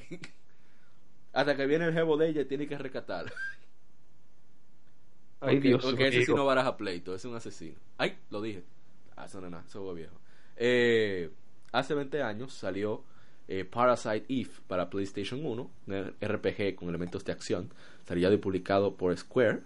[1.32, 3.32] Hasta que viene el jevo de ella y tiene que rescatar.
[5.40, 7.78] Ay, Porque- Dios porque ese sí no baraja pleito, es un asesino.
[7.98, 8.66] Ay, lo dije.
[9.22, 9.64] Ah.
[10.58, 11.30] Eh,
[11.72, 13.04] hace 20 años salió
[13.48, 17.70] eh, Parasite Eve para PlayStation 1, un RPG con elementos de acción,
[18.08, 19.60] salió y publicado por Square.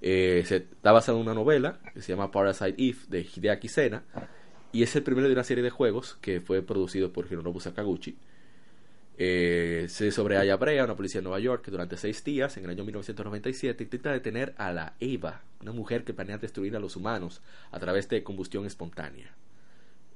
[0.00, 4.04] Eh, se, está basado en una novela que se llama Parasite Eve de Hideaki Sena
[4.72, 8.16] y es el primero de una serie de juegos que fue producido por Hironobu Sakaguchi.
[9.20, 12.64] Eh, se sobre Aya Brea, una policía de Nueva York, que durante seis días, en
[12.64, 16.94] el año 1997, intenta detener a la Eva, una mujer que planea destruir a los
[16.94, 17.40] humanos
[17.72, 19.34] a través de combustión espontánea.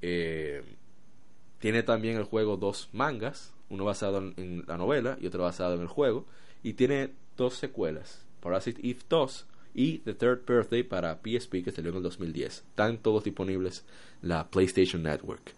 [0.03, 0.63] Eh,
[1.59, 5.81] tiene también el juego dos mangas, uno basado en, la novela y otro basado en
[5.81, 6.25] el juego,
[6.63, 11.91] y tiene dos secuelas, Parasite Eve 2 y The Third Birthday para PSP que salió
[11.91, 12.59] en el 2010.
[12.69, 13.85] Están todos disponibles
[14.23, 15.55] en la PlayStation Network.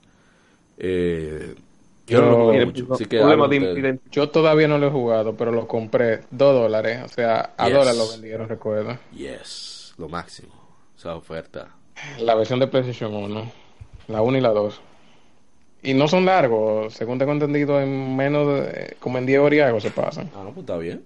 [0.78, 1.55] Eh,
[2.07, 3.99] Yo- no lo mucho, así que de.
[4.11, 7.01] Yo todavía no lo he jugado, pero lo compré dos dólares.
[7.05, 7.75] O sea, a Yes.
[7.75, 8.99] dólar lo vendieron, recuerdo.
[9.13, 10.53] Yes, lo máximo.
[10.97, 11.69] Esa oferta.
[12.19, 13.51] La versión de PlayStation 1.
[14.09, 14.81] La 1 y la 2.
[15.83, 16.93] Y no son largos.
[16.95, 18.97] Según tengo entendido, en menos de...
[19.01, 20.31] Como en 10 horas y algo se pasan.
[20.35, 21.05] Ah, no, pues está bien.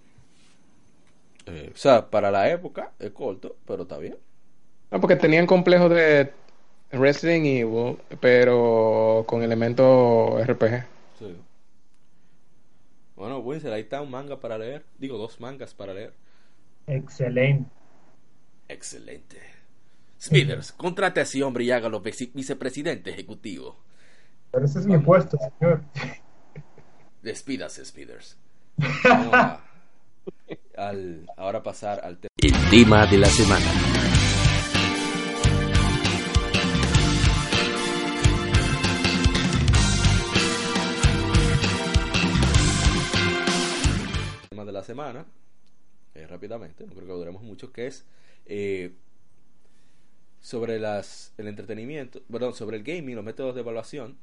[1.46, 4.16] Eh, o sea, para la época es corto, pero está bien.
[4.90, 6.32] No, porque tenían complejos de
[6.90, 10.84] Resident Evil, pero con elementos RPG.
[11.18, 11.36] Sí.
[13.16, 14.84] Bueno, Winsor, ahí está un manga para leer.
[14.98, 16.14] Digo, dos mangas para leer.
[16.86, 17.70] Excelente.
[18.68, 19.36] Excelente.
[20.20, 23.76] Smithers, contrate a ese hombre y hágalo vice- vicepresidente ejecutivo.
[24.50, 25.82] Pero ese es mi puesto, señor.
[27.22, 28.36] Despídase, Smithers.
[29.04, 29.60] Vamos a
[30.76, 32.30] al, ahora pasar al tema.
[32.40, 33.66] El tema de la semana.
[44.78, 45.26] La semana,
[46.14, 48.04] eh, rápidamente, no creo que duremos mucho, que es
[48.46, 48.92] eh,
[50.40, 54.16] sobre las el entretenimiento, perdón, sobre el gaming, los métodos de evaluación,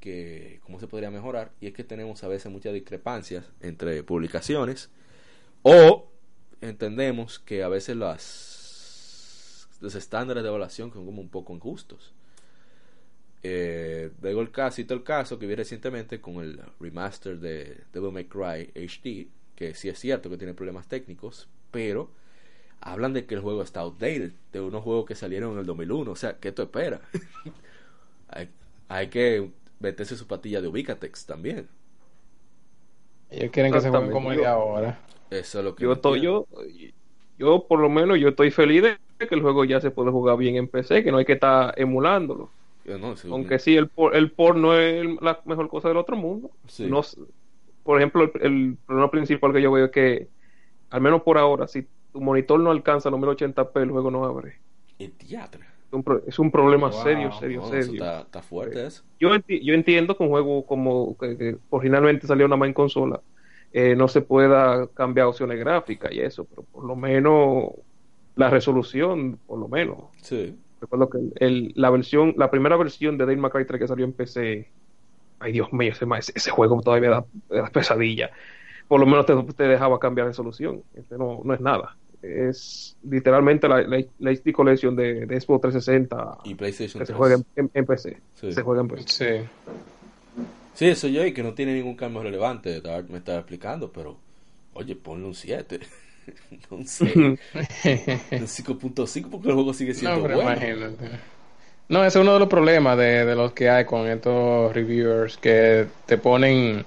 [0.00, 4.90] que cómo se podría mejorar, y es que tenemos a veces muchas discrepancias entre publicaciones,
[5.62, 6.10] o
[6.60, 12.12] entendemos que a veces las los estándares de evaluación son como un poco injustos.
[13.42, 18.12] Eh, luego el caso, cito el caso que vi recientemente con el remaster de Devil
[18.12, 19.26] May Cry HD,
[19.62, 22.10] que sí es cierto que tiene problemas técnicos, pero
[22.80, 26.10] hablan de que el juego está outdated, de unos juegos que salieron en el 2001.
[26.10, 27.00] O sea, ¿qué tú esperas?
[28.28, 28.48] hay,
[28.88, 31.68] hay que meterse su patilla de Ubicatex también.
[33.30, 34.98] Ellos quieren que se jueguen como el de ahora.
[35.30, 36.48] Eso es lo que Yo, estoy, yo,
[37.38, 40.38] yo, por lo menos, yo estoy feliz de que el juego ya se puede jugar
[40.38, 42.50] bien en PC, que no hay que estar emulándolo.
[42.84, 45.98] Yo no, sí, Aunque sí, el por, el por no es la mejor cosa del
[45.98, 46.50] otro mundo.
[46.66, 46.84] Sí.
[46.86, 47.02] No
[47.82, 50.28] por ejemplo, el, el problema principal que yo veo es que,
[50.90, 54.60] al menos por ahora, si tu monitor no alcanza los 1080p, el juego no abre.
[54.98, 55.60] El teatro.
[55.86, 57.92] Es un, pro- es un problema Wow, serio, serio, eso serio.
[57.94, 59.02] está, está fuerte eso.
[59.20, 62.74] Yo, enti- yo entiendo que un juego como que, que originalmente salió nada más en
[62.74, 63.22] consola
[63.72, 67.70] eh, no se pueda cambiar opciones gráficas y eso, pero por lo menos
[68.34, 70.10] la resolución, por lo menos.
[70.22, 70.58] Sí.
[70.80, 74.04] Recuerdo que el- el- la versión, la primera versión de Dave McCray 3 que salió
[74.04, 74.72] en PC,
[75.42, 78.30] ay Dios mío, ese, ese, juego todavía da, da pesadilla.
[78.88, 80.82] Por lo menos te, te dejaba cambiar resolución.
[80.94, 81.96] Este no, no es nada.
[82.22, 87.12] Es literalmente la, la, la HD Collection de, de Xbox 360 Y PlayStation que se
[87.12, 87.16] 3.
[87.18, 88.18] juega en, en- en PC.
[88.34, 88.52] Sí.
[88.52, 89.04] Se juega en PC.
[89.08, 89.48] Sí.
[90.74, 92.80] Sí, eso yo y que no tiene ningún cambio relevante.
[93.08, 94.16] Me estaba explicando, pero
[94.74, 95.80] oye, ponle un 7.
[96.70, 97.16] no un 6.
[97.16, 100.52] un 5.5 porque el juego sigue siendo No, pero bueno.
[100.52, 101.08] imagínate.
[101.92, 105.36] No, ese es uno de los problemas de, de los que hay con estos reviewers
[105.36, 106.86] que te ponen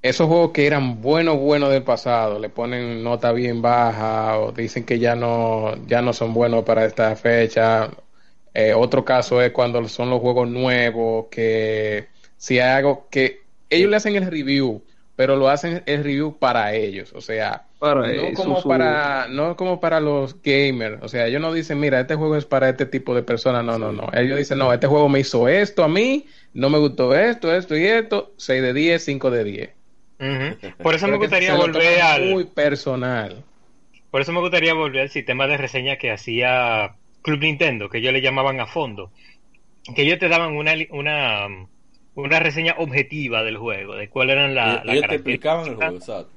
[0.00, 4.84] esos juegos que eran buenos, buenos del pasado, le ponen nota bien baja o dicen
[4.86, 7.90] que ya no, ya no son buenos para esta fecha.
[8.54, 12.08] Eh, otro caso es cuando son los juegos nuevos que
[12.38, 14.82] si hay algo que ellos le hacen el review,
[15.14, 19.28] pero lo hacen el review para ellos, o sea, Para no eso, como su- para
[19.28, 22.68] no como para los gamers o sea ellos no dicen mira este juego es para
[22.70, 24.08] este tipo de personas no no no.
[24.14, 26.24] Ellos dicen no este juego me hizo esto a mí
[26.54, 29.70] no me gustó esto esto y esto 6 de 10 5 de 10
[30.18, 30.56] Ujú.
[30.82, 33.44] Por eso me gustaría volver al muy personal.
[34.10, 38.12] Por eso me gustaría volver al sistema de reseña que hacía Club Nintendo, que ellos
[38.14, 39.12] le llamaban a fondo,
[39.94, 41.48] que ellos te daban una una
[42.14, 45.76] una reseña objetiva del juego, de cuál eran la, Y- la ellos te explicaban el
[45.76, 46.35] juego, exacto.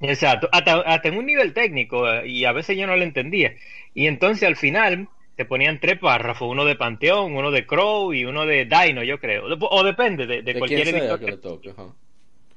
[0.00, 3.54] Exacto, hasta, hasta en un nivel técnico, eh, y a veces yo no lo entendía.
[3.94, 8.24] Y entonces al final te ponían tres párrafos, uno de Panteón, uno de Crow y
[8.24, 9.44] uno de Dino, yo creo.
[9.60, 11.18] O depende de, de De cualquier editor.
[11.20, 11.70] que le toque.
[11.70, 11.94] ajá.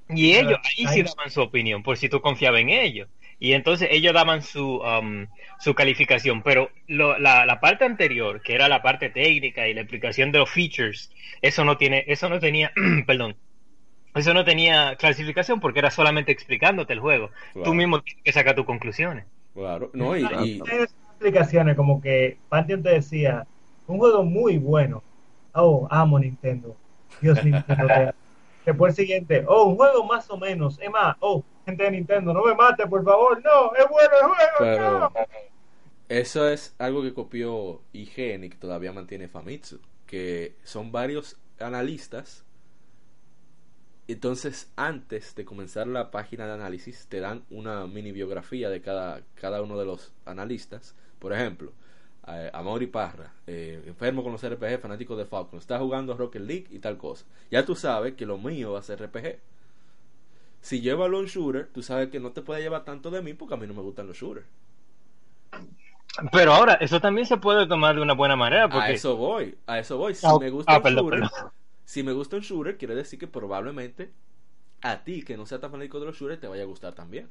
[0.09, 3.09] Y ellos, ahí sí daban su opinión, por si tú confiabas en ellos.
[3.39, 5.25] Y entonces ellos daban su, um,
[5.59, 6.43] su calificación.
[6.43, 10.39] Pero lo- la, la parte anterior, que era la parte técnica y la explicación de
[10.39, 11.11] los features,
[11.41, 12.71] eso no tiene, eso no tenía,
[13.07, 13.37] perdón,
[14.16, 17.30] eso no tenía clasificación porque era solamente explicándote el juego.
[17.53, 17.70] Claro.
[17.70, 19.26] Tú mismo tienes que sacar tus conclusiones.
[19.53, 19.89] Claro.
[19.93, 23.45] No, y, y- explicaciones como que Pantheon te decía,
[23.88, 25.03] un juego muy bueno.
[25.53, 26.76] Oh, amo Nintendo.
[27.22, 28.14] Dios Nintendo te
[28.66, 30.80] Después el siguiente, oh, un juego más o menos.
[30.80, 33.41] Es más, oh, gente de Nintendo, no me mate, por favor.
[33.43, 34.57] No, es bueno el juego.
[34.59, 35.12] Pero- no.
[36.09, 42.43] Eso es algo que copió IGN y que todavía mantiene Famitsu, que son varios analistas.
[44.12, 49.22] Entonces, antes de comenzar la página de análisis, te dan una mini biografía de cada,
[49.36, 50.95] cada uno de los analistas.
[51.18, 51.72] Por ejemplo,
[52.28, 56.68] eh, Amaury Parra, eh, enfermo con los RPG, fanático de Falcon, está jugando Rocket League
[56.72, 57.26] y tal cosa.
[57.49, 59.39] Ya tú sabes que lo mío va a ser RPG.
[60.59, 63.53] Si evalúo un shooter, tú sabes que no te puede llevar tanto de mí porque
[63.53, 64.45] a mí no me gustan los shooters.
[66.34, 68.68] Pero ahora, eso también se puede tomar de una buena manera.
[68.68, 68.88] Porque...
[68.88, 70.14] A eso voy, a eso voy.
[70.16, 71.51] Si Ah, me gusta ah, un perdón, shooter, perdón.
[71.86, 74.11] Si me gusta un shooter, quiere decir que probablemente
[74.82, 77.29] a ti que no sea tan fanático de los shooters te vaya a gustar también.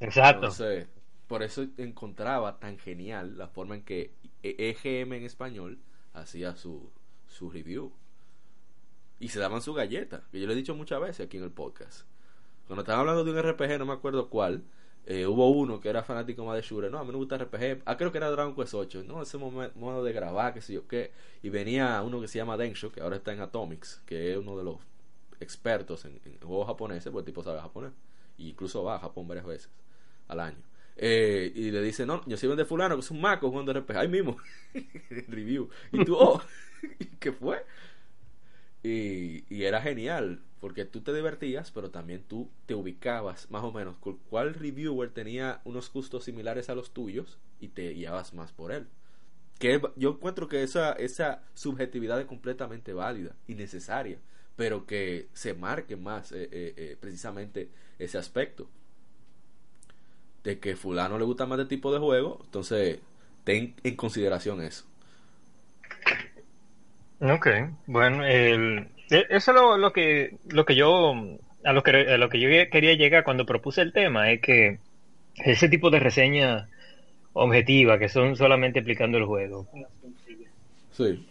[0.00, 0.46] Exacto.
[0.46, 0.88] Entonces,
[1.26, 4.12] por eso encontraba tan genial la forma en que
[4.42, 5.78] EGM en español
[6.12, 6.90] hacía su,
[7.26, 7.92] su review.
[9.18, 11.50] Y se daban su galleta, que yo le he dicho muchas veces aquí en el
[11.50, 12.06] podcast.
[12.66, 14.64] Cuando estaban hablando de un RPG, no me acuerdo cuál,
[15.08, 16.90] eh, hubo uno que era fanático más de shooter.
[16.90, 17.82] No, a mí me gusta RPG.
[17.84, 19.04] Ah, creo que era Dragon Quest 8.
[19.04, 21.12] No, ese modo de grabar, qué sé yo qué.
[21.42, 24.58] Y venía uno que se llama Densho, que ahora está en Atomics, que es uno
[24.58, 24.78] de los
[25.38, 27.92] expertos en, juegos japoneses, porque el tipo sabe japonés.
[28.36, 29.70] E incluso va a Japón varias veces
[30.26, 30.58] al año.
[30.96, 33.96] Eh, y le dice, no, yo soy de fulano, que es un maco jugando RPG.
[33.96, 34.38] Ahí mismo.
[35.28, 35.70] Review.
[35.92, 36.42] Y tú, oh,
[37.20, 37.64] ¿qué fue?
[38.82, 43.70] Y, y era genial, porque tú te divertías, pero también tú te ubicabas más o
[43.70, 48.50] menos con cuál reviewer tenía unos gustos similares a los tuyos y te guiabas más
[48.50, 48.88] por él.
[49.60, 54.18] Que yo encuentro que esa, esa subjetividad es completamente válida y necesaria,
[54.56, 58.68] pero que se marque más eh, eh, eh, precisamente ese aspecto.
[60.44, 63.00] De que fulano le gusta más de tipo de juego, entonces
[63.44, 64.86] ten en consideración eso.
[67.20, 67.46] Ok,
[67.86, 71.14] bueno, el- eso es lo, lo que lo que yo
[71.64, 74.78] a lo que a lo que yo quería llegar cuando propuse el tema es que
[75.36, 76.68] ese tipo de reseña
[77.32, 79.66] objetivas, que son solamente explicando el juego.
[80.92, 81.26] Sí.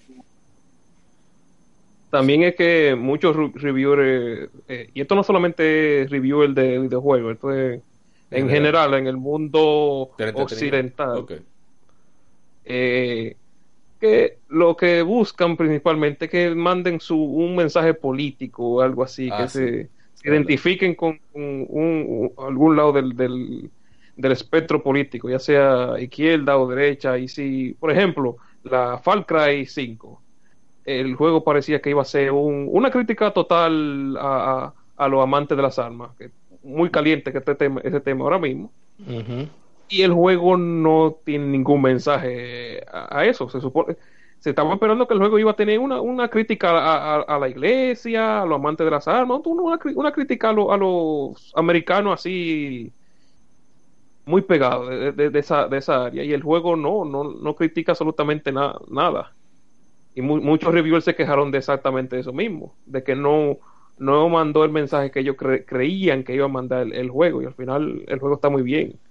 [2.11, 7.33] También es que muchos re- reviewers, eh, y esto no solamente es reviewer de videojuegos,
[7.33, 7.81] esto es
[8.31, 8.49] en General.
[8.49, 11.33] general en el mundo occidental, Ok.
[12.65, 13.35] eh,
[13.99, 19.29] que lo que buscan principalmente es que manden su, un mensaje político o algo así,
[19.31, 19.59] Ah, que sí.
[19.59, 23.71] se, se identifiquen con un, un- algún lado del, del,
[24.15, 27.17] del espectro político, ya sea izquierda o derecha.
[27.17, 30.23] Y si, por ejemplo, la Far Cry 5,
[30.83, 35.21] el juego parecía que iba a ser un- una crítica total a, a- a los
[35.23, 36.31] amantes de las armas, que
[36.63, 39.47] muy caliente que este tema, ese tema ahora mismo Ujú.
[39.87, 43.49] Y el juego no tiene ningún mensaje a, eso.
[43.49, 43.97] Se supone,
[44.39, 48.41] se estaba esperando que el juego iba a tener una, una crítica a, la iglesia,
[48.41, 52.93] a los amantes de las armas, una, una crítica a, lo- a los americanos así
[54.25, 56.23] muy pegado de, esa, de esa área.
[56.23, 59.35] Y el juego no, no, no critica absolutamente na- nada.
[60.13, 63.59] Y mu- muchos reviewers se quejaron de exactamente eso mismo, de que no,
[63.97, 67.41] no mandó el mensaje que ellos cre- creían que iba a mandar el juego.
[67.43, 69.01] Y al final el juego está muy bien.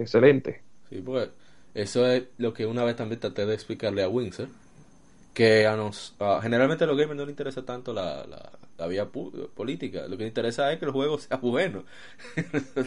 [0.00, 0.62] Excelente.
[0.88, 1.30] Sí, porque
[1.74, 4.48] eso es lo que una vez también traté de explicarle a Windsor.
[5.34, 8.86] Que a nos, a- generalmente a los gamers no les interesa tanto la, la, la
[8.88, 10.02] vía pu- política.
[10.08, 11.84] Lo que les interesa es que el juego sea bueno.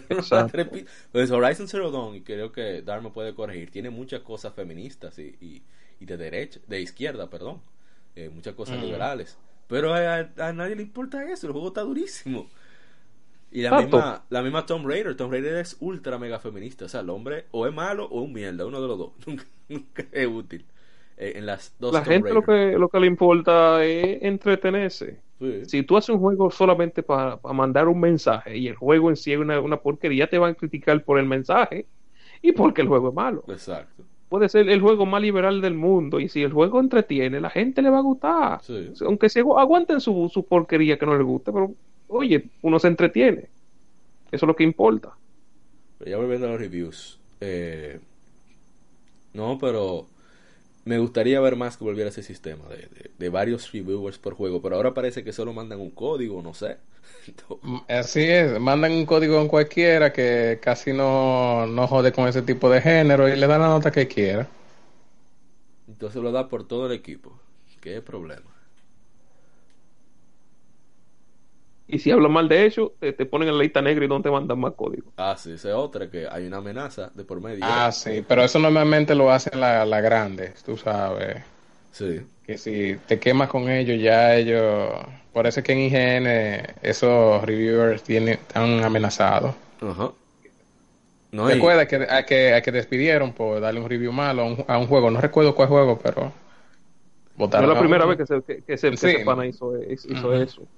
[0.10, 0.72] Exacto.
[1.12, 5.36] pues Horizon Zero Dawn, y creo que Dharma puede corregir, tiene muchas cosas feministas y,
[5.42, 5.64] y,
[6.00, 7.62] y de derecha, de izquierda, perdón.
[8.16, 8.82] Eh, muchas cosas Mm.
[8.82, 9.38] liberales.
[9.68, 12.50] Pero a, a nadie le importa eso, el juego está durísimo.
[13.54, 16.86] Y la misma, la misma Tomb Raider, Tomb Raider es ultra mega feminista.
[16.86, 19.12] O sea, el hombre o es malo o es un mierda, uno de los dos.
[19.28, 20.66] Nunca, nunca es útil.
[21.18, 25.22] Eh, en las dos La Tomb gente lo que, lo que le importa es entretenerse.
[25.40, 25.66] Sí.
[25.66, 29.16] Si tú haces un juego solamente para, para mandar un mensaje y el juego en
[29.18, 31.88] sí es una, una porquería, te van a criticar por el mensaje
[32.42, 33.44] y porque el juego es malo.
[33.48, 34.04] Exacto.
[34.30, 37.82] Puede ser el juego más liberal del mundo y si el juego entretiene, la gente
[37.84, 38.62] le va a gustar.
[38.62, 38.92] Sí.
[39.06, 41.76] Aunque se agu- aguanten su, su porquería que no les guste, pero
[42.14, 43.52] oye, uno se entretiene.
[44.32, 45.18] Eso es lo que importa.
[45.98, 47.20] Pero ya volviendo a los reviews.
[47.42, 48.00] eh,
[49.34, 50.08] no, pero
[50.86, 54.62] me gustaría ver más que volviera ese sistema de, de- de varios reviewers por juego.
[54.62, 56.80] Pero ahora parece que solo mandan un código, no sé.
[57.62, 62.42] Mm, Así es, mandan un código en cualquiera que casi no, no jode con ese
[62.42, 64.48] tipo de género y le dan la nota que quiera.
[65.88, 67.42] Entonces lo da por todo el equipo.
[67.80, 68.53] ¿Qué problema?
[71.94, 74.22] Y si hablan mal de ellos, te, te ponen en la lista negra y no
[74.22, 75.14] te mandan más código.
[75.18, 77.66] Ah, sí, esa es otra, que hay una amenaza de por medio.
[77.66, 81.42] Ah, sí, pero eso normalmente lo hacen la, la grande, tú sabes.
[81.92, 82.28] Sí.
[82.46, 84.94] Que si te quemas con ellos, ya ellos.
[85.34, 89.56] Por eso es que en IGN esos reviewers tienen, están amenazados.
[89.82, 90.16] Ajá.
[91.32, 94.42] No, ¿Te y- acuerdas que, a que, a que despidieron por darle un review malo
[94.44, 95.12] a un, a un juego?
[95.12, 96.32] No recuerdo cuál juego, pero.
[97.56, 98.16] No votaron es la primera uno.
[98.16, 99.74] vez que, se, que, que se- que pana hizo,
[100.08, 100.70] hizo eso.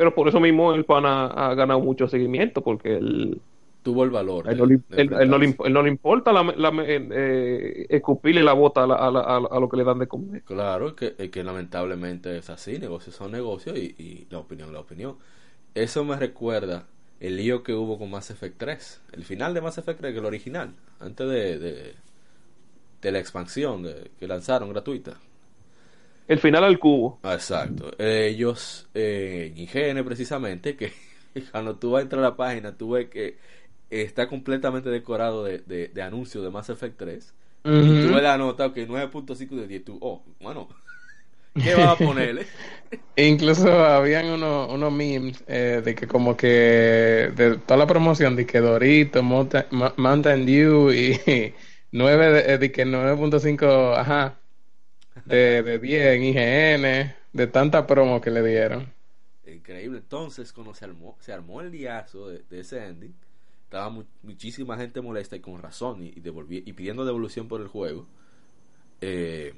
[0.00, 3.42] Pero por eso mismo el pana ha ganado mucho seguimiento, porque él,
[3.82, 4.48] tuvo el valor.
[4.48, 5.48] a él, de- no, le, él- él no le, enfrentarse.
[5.48, 9.10] imp- él no le importa la, la- eh, eh, escupirle la bota a, la- a,
[9.10, 10.42] la- a, a lo que le dan de comer.
[10.44, 14.80] Claro, que, que lamentablemente es así, negocios son negocios y, y la opinión es la
[14.80, 15.16] opinión.
[15.74, 16.86] Eso me recuerda
[17.20, 19.02] el lío que hubo con Mass Effect 3.
[19.12, 21.94] El final de Mass Effect 3, que el original, antes de, de,
[23.02, 25.18] de la expansión de- que lanzaron gratuita.
[26.30, 27.20] El final al cubo.
[27.22, 27.90] Exacto.
[27.98, 30.92] Ellos, eh, IGN precisamente, que
[31.52, 33.38] cuando tú vas a entrar a la página, tú ves que
[33.90, 37.34] está completamente decorado de, de, de anuncios de Mass Effect 3.
[37.76, 39.84] Y tú ves la nota, ok, 9.5 de 10.
[39.84, 40.68] Tú, oh, bueno,
[41.60, 42.48] ¿qué vas a ponerle?
[43.16, 46.46] Incluso habían unos unos memes eh, de que como que
[47.36, 49.66] de toda la promoción de que Dorito, Mountain,
[49.96, 51.20] Mountain Dew y
[51.92, 54.39] 9 de, eh, de que 9.5, ajá,
[55.24, 58.92] de, de 10 en IGN, de tanta promo que le dieron.
[59.46, 59.98] Increíble.
[59.98, 63.14] Entonces, cuando se armó, se armó el liazo de, ese ending,
[63.64, 67.60] estaba mu- muchísima gente molesta y con razón y, y, devolvi- y pidiendo devolución por
[67.60, 68.06] el juego.
[69.00, 69.54] Eh,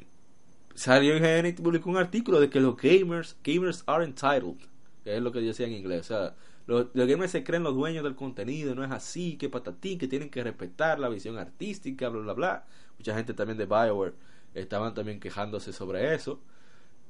[0.75, 4.59] salió IGN y publicó un artículo de que los gamers, gamers are entitled,
[5.05, 6.03] que es lo que decía en inglés.
[6.03, 6.37] O sea,
[6.67, 10.09] los, los gamers se creen los dueños del contenido, no es así, que patatín, que
[10.09, 12.67] tienen que respetar la visión artística, bla, bla, bla.
[12.99, 14.15] Mucha gente también de Bioware
[14.55, 16.41] estaban también quejándose sobre eso.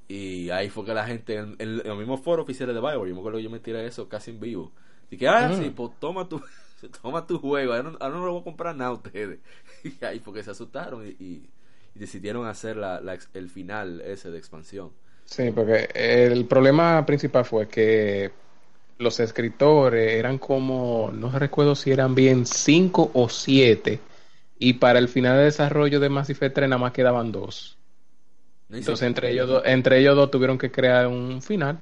[0.08, 3.08] Y ahí fue que la gente, en, en- en los mismos foros oficiales de Bioware,
[3.10, 4.72] yo me acuerdo que yo me tiré eso casi en vivo.
[5.10, 5.52] Dije, ah, Mm.
[5.52, 6.42] sí, pues toma tu,
[7.02, 9.40] toma tu juego, ahora no, ahora no lo voy a comprar nada a ustedes.
[9.84, 11.50] Y ahí fue que se asustaron y, y-
[11.94, 13.00] y decidieron hacer la,
[13.34, 14.92] el final ese de expansión.
[15.24, 18.30] Sí, porque el problema principal fue que
[18.98, 24.00] los escritores eran como, no recuerdo si eran bien cinco o siete,
[24.68, 27.76] y para el final de desarrollo de Mass Effect 3 nada más quedaban dos.
[28.70, 31.78] Entonces entre ellos, dos, entre ellos dos tuvieron que crear un final.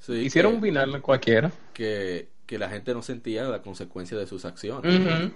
[0.00, 1.50] Sí, Hicieron que- un final cualquiera.
[1.72, 5.30] que, que la gente no sentía la consecuencia de sus acciones.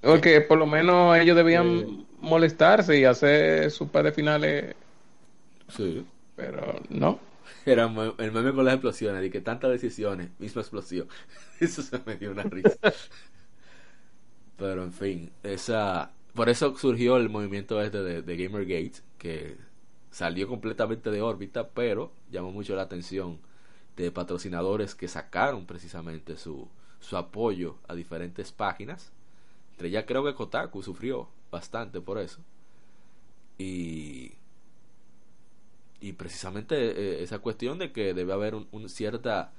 [0.00, 4.74] Porque por lo menos ellos debían molestarse y hacer su par de finales,
[5.74, 6.04] Sí.
[6.36, 7.18] pero no.
[7.66, 7.84] Era
[8.18, 11.08] el meme con las explosiones, y que tantas decisiones, misma explosión.
[11.60, 12.76] Eso se me dio una risa.
[14.56, 19.56] Pero en fin, esa por eso surgió el movimiento este de, de Gamergate, que
[20.10, 23.38] salió completamente de órbita, pero llamó mucho la atención
[23.96, 26.68] de patrocinadores que sacaron precisamente su,
[27.00, 29.12] su apoyo a diferentes páginas.
[29.72, 32.40] Entre ya creo que Kotaku sufrió bastante por eso.
[33.58, 34.32] Y
[36.00, 39.52] y precisamente eh, esa cuestión de que debe haber un, un cierta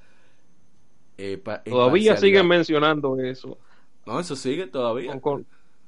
[1.18, 3.58] eh, Todavía siguen mencionando eso.
[4.06, 5.20] No eso sigue todavía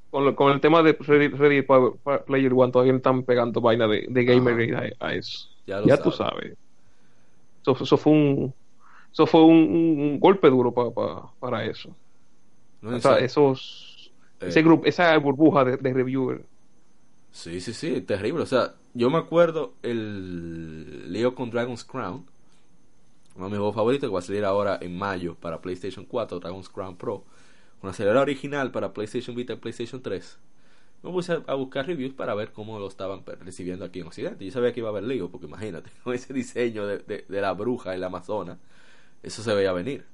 [0.10, 1.62] Con, con, el tema de Ready, Ready
[2.26, 5.50] Player One, todavía están pegando vaina de, de Gamergate a, a eso.
[5.66, 6.58] Ya tú sabes.
[7.62, 8.54] Eso, eso fue un
[9.12, 11.96] eso fue un, golpe duro pa- pa- para eso.
[12.82, 16.46] No, O sea, eso- esos, eh, ese grupo, esa burbuja de, de reviewer.
[17.32, 22.26] sí sí sí terrible o sea yo me acuerdo el Leo con Dragon's Crown
[23.36, 26.40] uno de mis juegos favoritos que va a salir ahora en mayo para PlayStation 4
[26.40, 27.24] Dragon's Crown Pro
[27.82, 30.40] una aceleradora original para PlayStation Vita y PlayStation 3
[31.04, 34.46] me puse a, buscar reviews para ver cómo lo estaban recibiendo aquí en Occidente.
[34.46, 37.54] Yo sabía que iba a haber lío, porque imagínate, con ese diseño de, de- la
[37.54, 38.60] bruja en la Amazona,
[39.24, 40.06] eso se veía venir.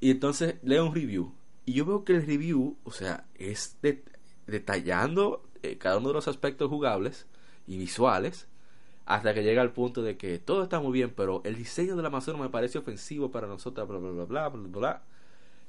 [0.00, 1.32] Y entonces leo un review,
[1.64, 4.04] y yo veo que el review, o sea, es de-
[4.46, 7.26] detallando eh, cada uno de los aspectos jugables
[7.66, 8.48] y visuales,
[9.06, 12.02] hasta que llega al punto de que todo está muy bien, pero el diseño de
[12.02, 15.02] la Amazona me parece ofensivo para nosotros, bla, bla, bla, bla, bla, bla.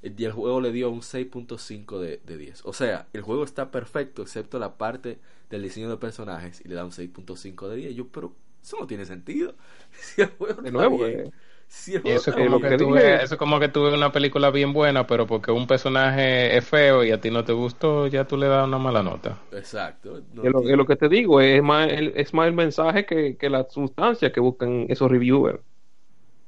[0.04, 2.62] Y el juego le dio un 6.5 de, de 10.
[2.66, 6.76] O sea, el juego está perfecto, excepto la parte del diseño de personajes, y le
[6.76, 7.92] da un 6.5 de 10.
[7.92, 9.56] Y yo, pero eso no tiene sentido.
[9.94, 11.32] Si el juego De está nuevo, bien, eh,
[11.68, 14.52] si el juego eso como bien, que, ves- eso es como que tuve una película
[14.52, 18.26] bien buena, pero porque un personaje es feo y a ti no te gustó, ya
[18.28, 19.40] tú le das una mala nota.
[19.52, 20.22] Exacto.
[20.34, 22.54] no es, lo, tiene- es lo que te digo, es más el, es más el
[22.54, 25.60] mensaje que, que la sustancia que buscan esos reviewers.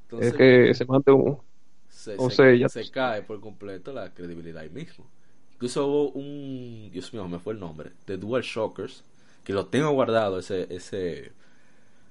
[0.03, 1.39] entonces, es que se mande un...
[2.05, 5.05] se, o se- sea, ya se tú- cae por completo la credibilidad ahí mismo.
[5.53, 9.03] Incluso hubo un, Dios mío, me fue el nombre, de Dual Shockers,
[9.43, 11.31] que lo tengo guardado ese ese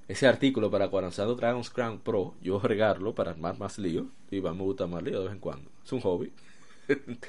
[0.07, 4.53] ese artículo para cuando Dragon's Crown Pro, yo regarlo para armar más lío, y va,
[4.53, 6.31] me gusta más lío de vez en cuando, es un hobby.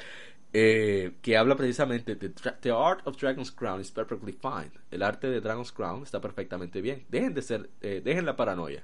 [0.53, 4.71] Eh, que habla precisamente de The Art of Dragon's Crown is perfectly fine.
[4.91, 7.05] El arte de Dragon's Crown está perfectamente bien.
[7.11, 8.83] Dejen de ser, eh, dejen la paranoia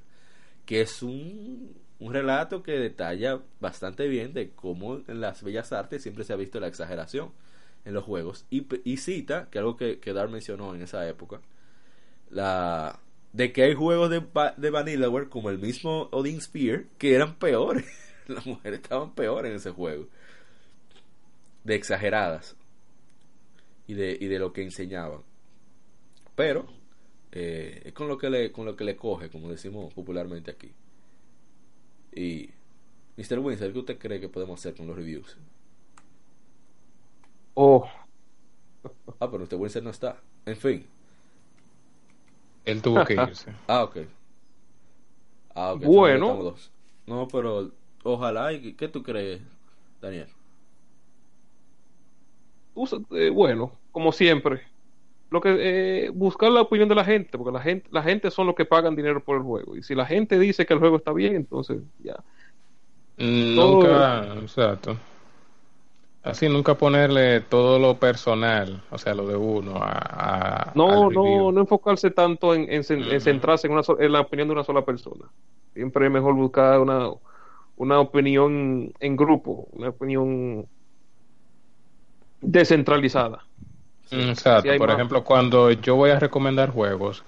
[0.67, 6.03] que es un, un relato que detalla bastante bien de cómo en las bellas artes
[6.03, 7.31] siempre se ha visto la exageración
[7.85, 8.45] en los juegos.
[8.51, 11.41] Y, cita, que algo que, que Dar mencionó en esa época,
[12.29, 12.99] la
[13.33, 14.21] de que hay juegos de,
[14.57, 17.87] de Vanillaware como el mismo Odin Spear que eran peores,
[18.27, 20.09] las mujeres estaban peores en ese juego,
[21.63, 22.57] de exageradas.
[23.87, 25.23] Y de, y de lo que enseñaban,
[26.35, 26.67] pero
[27.31, 30.73] eh, es con lo que le con lo que le coge como decimos popularmente aquí
[32.15, 32.51] y
[33.17, 33.39] Mr.
[33.41, 35.37] Winsor ¿qué usted cree que podemos hacer con los reviews?
[37.57, 37.91] Oh,
[39.21, 39.57] ah pero Mr.
[39.61, 40.87] Winsor no está en fin
[42.65, 43.55] Él tuvo que irse.
[43.69, 43.97] ah ok
[45.55, 46.43] ah ok Bueno.
[46.43, 46.71] dos.
[47.07, 47.71] no pero
[48.05, 49.41] ojalá y ¿qué tú crees
[50.01, 50.29] Daniel?
[52.75, 54.63] usa- eh, bueno, como siempre,
[55.33, 55.57] lo que
[56.07, 58.65] eh, buscar la opinión de la gente, porque la gente, la gente son los que
[58.67, 59.77] pagan dinero por el juego.
[59.77, 62.17] Y si la gente dice que el juego está bien, entonces ya.
[63.17, 64.97] Mm, Todo- Nunca, exacto.
[66.23, 71.15] Así, nunca ponerle todo lo personal, o sea, lo de uno, a, a- No, al
[71.15, 74.85] no, no enfocarse tanto en, centrarse en, una so- en la opinión de una sola
[74.85, 75.25] persona.
[75.75, 77.11] Siempre es mejor buscar una,
[77.77, 80.67] una opinión en grupo, una opinión
[82.41, 83.45] descentralizada.
[84.13, 84.75] Mm, Exacto.
[84.75, 84.97] Sí, por más.
[84.97, 87.25] ejemplo, cuando yo voy a recomendar juegos,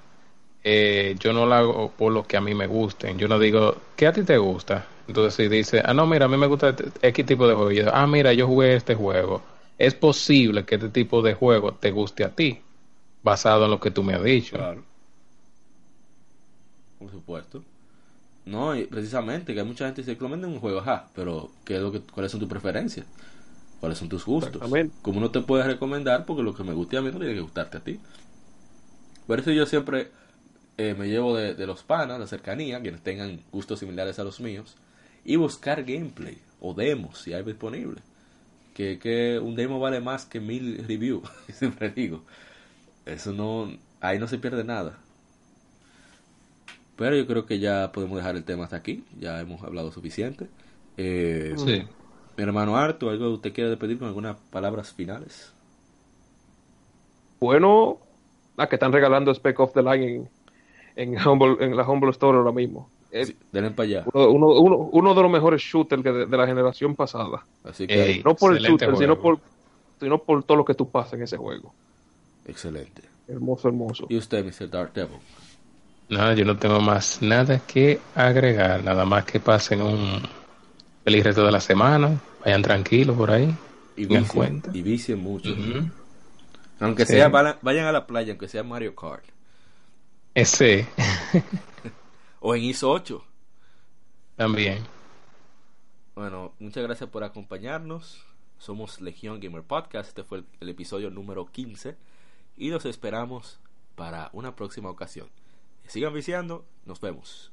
[0.65, 3.19] eh, yo no lo hago por lo que a mí me gusten.
[3.19, 4.87] Yo no digo, ¿qué a ti te gusta?
[5.09, 7.73] Entonces, si dice, ah, no, mira, a mí me gusta este- X tipo de juego,
[7.73, 9.43] y yo, ah, mira, yo jugué este juego.
[9.79, 12.61] Es posible que este tipo de juego te guste a ti,
[13.23, 14.57] basado en lo que tú me has dicho.
[14.57, 14.85] Claro.
[16.99, 17.65] Por supuesto.
[18.47, 21.77] No, y precisamente que hay mucha gente que se recomienda un juego, ajá, pero ¿qué
[21.77, 23.07] es lo que, ¿cuáles son tus preferencias?
[23.85, 24.81] ¿Cuáles son tus gustos?
[25.03, 27.41] Como no te puedes recomendar porque lo que me guste a mí no tiene que
[27.41, 28.01] gustarte a ti.
[29.27, 30.13] Por eso yo siempre
[30.79, 34.41] eh, me llevo de, de los panas, la cercanía, quienes tengan gustos similares a los
[34.41, 34.77] míos,
[35.25, 38.03] y buscar gameplay o demos si hay disponible.
[38.75, 42.25] que, que un demo vale más que mil reviews, siempre digo.
[43.07, 45.01] Eso no, ahí no se pierde nada.
[46.97, 50.51] Pero yo creo que ya podemos dejar el tema hasta aquí, ya hemos hablado suficiente.
[50.97, 51.83] Eh, Sí.
[52.37, 55.53] Mi hermano Arto, ¿algo que usted quiere despedir con algunas palabras finales?
[57.41, 57.99] Bueno,
[58.57, 60.29] la que están regalando Spec of the Line
[60.97, 62.89] en, en, Humble, en la Humble Store ahora mismo.
[63.13, 64.05] Sí, denle para allá.
[64.13, 67.45] uno, uno, uno, uno de los mejores shooters de, de la generación pasada.
[67.63, 68.23] Así que, Ey.
[68.25, 69.39] No por el shooter, sino por,
[70.01, 71.73] sino por todo lo que tú pasas en ese juego.
[72.45, 73.03] excelente.
[73.29, 74.07] Hermoso, hermoso.
[74.09, 74.69] ¿Y usted, Mr.
[74.69, 75.19] Dark Devil?
[76.09, 80.23] No, yo no tengo más nada que agregar, nada más que pasen un
[81.05, 83.55] feliz resto de la semana, vayan tranquilos por ahí.
[83.97, 84.71] Y vicien, cuenta.
[84.75, 85.55] y vicien mucho.
[86.81, 87.13] Aunque Sí.
[87.13, 89.25] sea, vayan a la playa, aunque sea Mario Kart.
[90.35, 90.87] Ese
[92.41, 93.25] O en ISO 8.
[94.37, 94.79] también.
[96.17, 98.25] Bueno, muchas gracias por acompañarnos.
[98.59, 100.09] Somos Legión Gamer Podcast.
[100.09, 101.97] Este fue el, el episodio número 15.
[102.57, 103.59] Y los esperamos
[103.95, 105.29] para una próxima ocasión.
[105.87, 106.65] Sigan viciando.
[106.85, 107.53] Nos vemos.